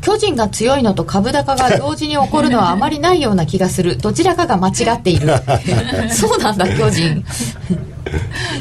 [0.00, 3.96] 巨人が強いのと株高が同時に起こるのはあまりないような気がする。
[3.96, 5.28] どちらかが間違っている。
[6.08, 7.24] そうなんだ巨人。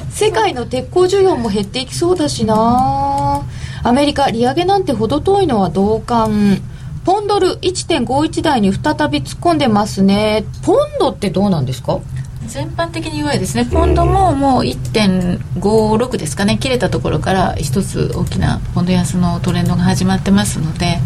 [0.10, 3.44] 世界の鉄鋼需要も減っていきそうだしな。
[3.84, 6.60] アメリカ利上げなんて程遠いのは同感
[7.08, 10.44] ポンドル1.51台に再び突っ込んでますね。
[10.66, 12.02] ポンドってどうなんですか？
[12.48, 13.64] 全般的に弱いですね。
[13.64, 16.58] ポンドももう1.56ですかね。
[16.58, 21.00] 切れたところから一つ大きなポンド安のトレンドが始まってますので、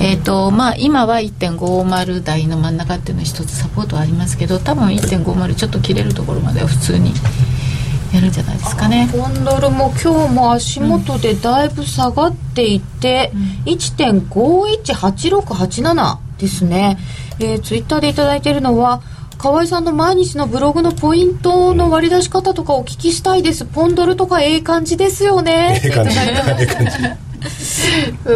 [0.00, 7.12] えーとまあ、今は1.50台の真ん中っていうのは一つサポートはありますけど多分1.50ちょっと切れるところまでは普通に
[8.12, 9.08] やるんじゃないですかね。
[9.12, 13.42] ポンドルも今日も足元でだいぶ下がっていて、うん、
[13.72, 16.98] 1.518687ですね、
[17.38, 19.02] えー、ツイッターで頂いているのは
[19.38, 23.64] 河合さんの毎日のブログのポイントの割り出し方とかお聞きしたいです。
[23.64, 25.80] ポンドルとかええ感じですよね。
[25.82, 26.18] ええ感じ。
[26.18, 26.22] え
[26.60, 26.92] え感じ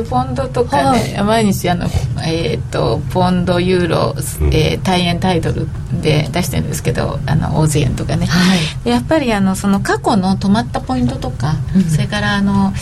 [0.08, 1.86] ポンドとかね、毎日あの、
[2.26, 4.14] えー、とポンドユーロ、
[4.50, 5.66] えー、対円タイドル
[6.00, 8.88] で出してるんですけどあの大勢円とかね、はい。
[8.88, 11.54] やっぱりあのその過去の止まったポイントとか、
[11.90, 12.72] それからあの、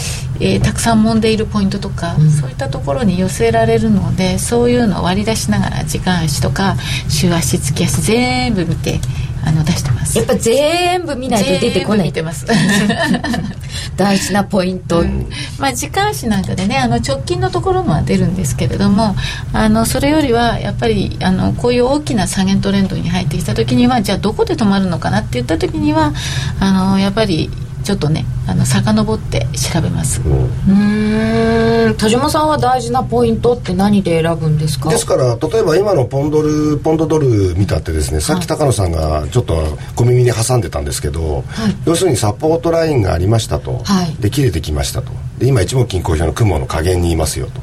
[0.41, 6.77] えーたくさん揉んでいるポイントとか、そういったところに寄せられるのでそういうのを割り出しながら時間足とか
[7.09, 9.01] 週足月足全部見て
[9.45, 10.19] あの出してます。
[10.19, 12.07] やっぱ全部見ないと出てこない。
[12.07, 12.47] 見てます。
[13.97, 15.05] 大事なポイント、
[15.59, 19.15] まあ時間足なんかでねあの直近のところもは出るんですけれども
[19.53, 26.13] あのそれよりはやっぱりあのこういう大きな下げトレンドに入ってきた時にはじゃあどこで止まるのかなって言った時には
[26.61, 27.51] あのやっぱり
[27.83, 31.97] ちょっとねあの遡って調べます、うーん。
[31.97, 34.91] 田島さんは大事なポイントって何で選ぶんですか？
[34.91, 39.57] ですから例えば今のポンドルポンドドル見たってですねさっき高野さんがちょっと
[39.97, 41.45] 小耳に挟んでたんですけど、
[41.85, 44.15] 要するにサポートラインがありましたと、はい。
[44.17, 45.13] で切れてきましたと。
[45.39, 47.61] で今一目均衡表の雲の加減にいますよと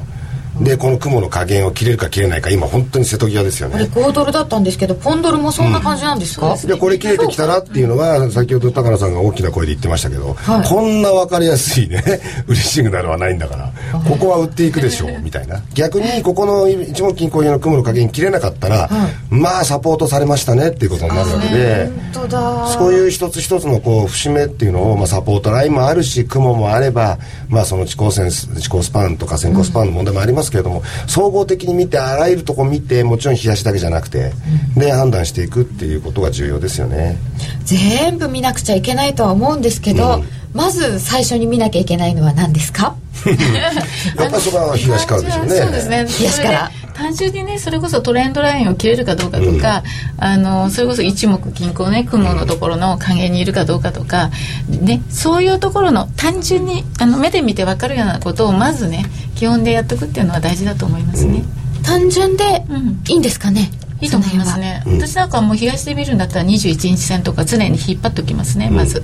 [0.60, 3.84] でこの雲の加減を切れるか切れないか今本当に瀬戸際ですよね。
[3.84, 10.68] 5ドルだったんですけどポンドルもそんな感じなんですか、でこれ切れてきたなっていうのは先ほど高野さんが大きな声で言ってましたけど、はい。
[10.68, 12.02] こんな分かりやすいね
[12.46, 15.62] 売りシグナルはないんだからここは売っていくでしょうみたいな。
[15.74, 18.90] 逆にここの一目均衡表の雲の加減切れなかったら、
[19.30, 21.90] まあサポートされましたねっていうことになるわけで。
[22.12, 22.68] 本当だ。
[22.68, 34.32] そういう一つ一つのこう節目っていうのを、まあ、サポートラインもあるし雲もあれば、まあ、その地高線地高スパンとか先行スパンの問題もありますけれども、総合的に見てあらゆるとこ見てもちろん冷やしだけじゃなくて、
[34.76, 37.16] で判断していくっていうことが重要ですよね。
[37.64, 40.22] 全部見なくちゃいけないとは思うんですけど、
[40.52, 42.96] まず最初に見なきゃいけないのは何ですか？
[44.16, 45.54] やっぱりそこは東からでしょうね。
[45.60, 46.06] そうですね。
[46.08, 46.70] 東から
[47.00, 49.82] 単純にねそれこそトレンドラインを切れるかどうかとか、
[50.18, 54.30] あのそれこそ一目均衡ね雲のところの影にいるかどうかとか、
[54.68, 61.42] ね、そういうところの単純にあの目で見て分かるようなことをまずね基本でやっておくっていうのは大事だと思いますね、
[61.82, 63.02] 単純でうん。
[63.08, 63.70] いいんですかね、
[64.02, 69.02] いいと思いますね、私なんかはもう東で見るんだったら21日線とか常に引っ張っておきますね、まず。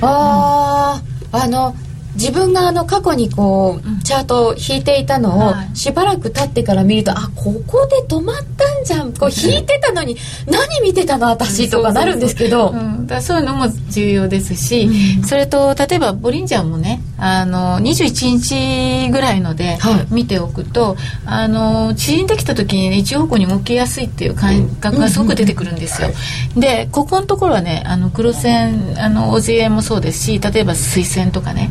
[0.00, 1.00] あ
[1.30, 1.76] ああの
[2.14, 5.76] 自分があの過去にこうチャートを引いていたのをはい。
[5.76, 9.12] しばらく経ってから見るとあここで止まったんじゃん。
[9.12, 12.74] こう引いてたのに 何見てたの私とかなるんですけど。
[13.20, 14.88] そういうのも重要ですし、
[15.26, 20.06] それと例えばボリンジャーもねあの21日ぐらいのではい。
[20.10, 26.08] 見ておくと、あの縮んできた時に、ね、一方向に動きやすいっていう感覚がすごく出てくるんですよ。
[26.56, 31.70] でここのところはねあの黒線あの OZ 円もそうですし例えば水線とかね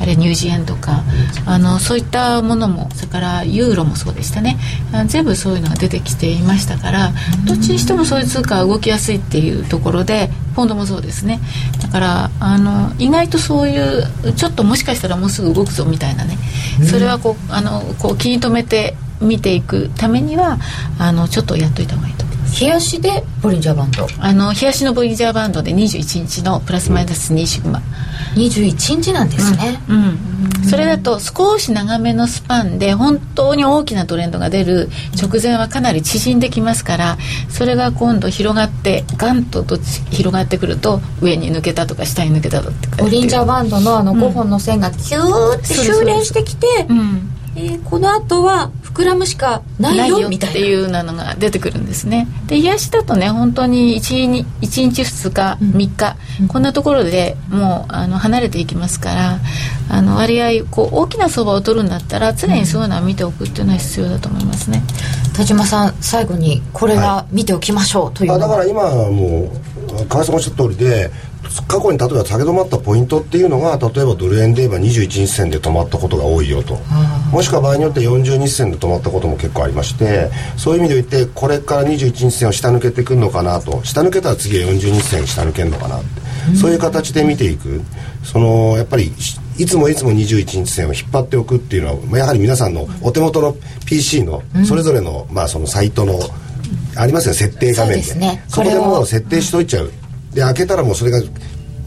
[0.00, 1.02] あれニュージー円とか
[1.46, 4.56] あのそういったものもそれからユーロもそうでしたね。
[4.92, 7.12] あ全部そういうのが出てきていましたから
[7.44, 11.40] どっちにしてもそういう通貨は動きやすいっていうところでポンドもそうですね。
[11.80, 16.38] だからあの意外とそういうちょっともしかしたらもうすぐ動くぞみたいなね。
[16.88, 20.58] それはこうあのこう気に留めて見ていくためには
[20.98, 22.24] あのちょっとやっといた方がいいと
[22.60, 24.06] 冷やしでボリンジャーバンド。
[24.18, 27.82] あの冷やしのボリンジャーバンドで21日のプラスマイナス2シグマ、
[28.34, 34.88] 21日なんですね、うん、それだと少し長めのスパンで本当に大きなトレンドが出る
[35.20, 37.18] 直前はかなり縮んできますから
[37.48, 47.28] それが今度広がってガンとどっち広がってくると上に抜けたとか下に抜けたとかボリンジャーバンドのあの5本の線がキューって修練してきて、うん。
[47.54, 50.52] えーこの後は膨らむしかないないよみたいな。
[50.54, 52.28] ていうなのが出てくるんですね。
[52.46, 56.16] で癒しだとね本当に 1, に1日2日3日、
[56.48, 59.38] こんなところでもうあの離れていきますから
[59.88, 64.82] あの割合こう大きな相場を取るんだったら常にそういうのは見ておくっていうのは必要だと思いますね、
[65.34, 69.52] 田島さん最後にこれは見ておきましょうというのは、あだから今はも
[70.02, 71.10] う川さんおっしゃった通りで
[71.68, 76.78] 過去に例えば下げ止まったポイントっていうのが例えばドル円で言えば21日線で止まったことが多いよと。
[77.30, 83.82] もしくは場合によって40日線で止まったことも結構ありましてそういう意味で言ってこれから21日線を下抜けてくるのかなと。
[83.84, 86.56] 下抜けたら次は40日線下抜けるのかなって。
[86.56, 87.80] そういう形で見ていく。
[88.24, 89.12] そのやっぱり
[89.58, 96.18] いつもいつも21日線を引っ張っておくっていうのはまあやはり皆さんのお手元の PC のそれぞれの,、まあそのサイトの
[96.96, 98.02] ありますよ設定画面で。
[98.02, 98.44] そうですね。
[98.48, 99.90] そこでもう設定しといちゃう
[100.34, 101.20] で開けたらもうそれが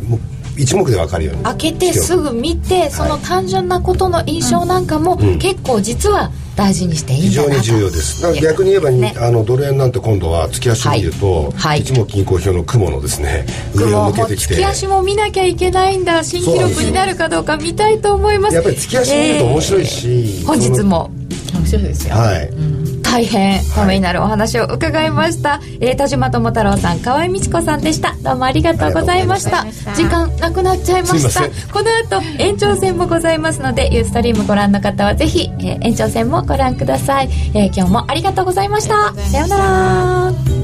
[0.08, 0.20] もう
[0.58, 7.56] 一目で分かるように開けてすぐ見てその単純なことの印象なんかも結構実は大事にしていいん非だなと。
[7.56, 8.22] 常に重要です。
[8.22, 9.14] だから逆に言えば、ね。
[9.18, 11.52] あのドル円なんて今度は月足見ると、はい。
[11.52, 11.82] はい。
[11.82, 14.56] 一目均衡表の雲のですね上を抜けてきて。
[14.56, 18.56] 月足も見なきゃいけないんだ新記録になるかどうか見たいと思います。
[18.56, 21.12] やっぱり月足見ると面白いし、本日も
[21.54, 22.50] 面白いですよ、はい、
[23.16, 28.14] 大変ためになるお話を伺いました、えー田島智太郎さん河合美智子さんでした。
[28.22, 29.64] どうもありがとうございました。
[29.96, 31.44] 時間なくなっちゃいました。
[31.72, 39.14] この後延長戦もございますのでユーストリームご覧の方はぜひ、えー延長戦もご覧ください、えー今日もありがとうございました。
[39.14, 40.55] さようなら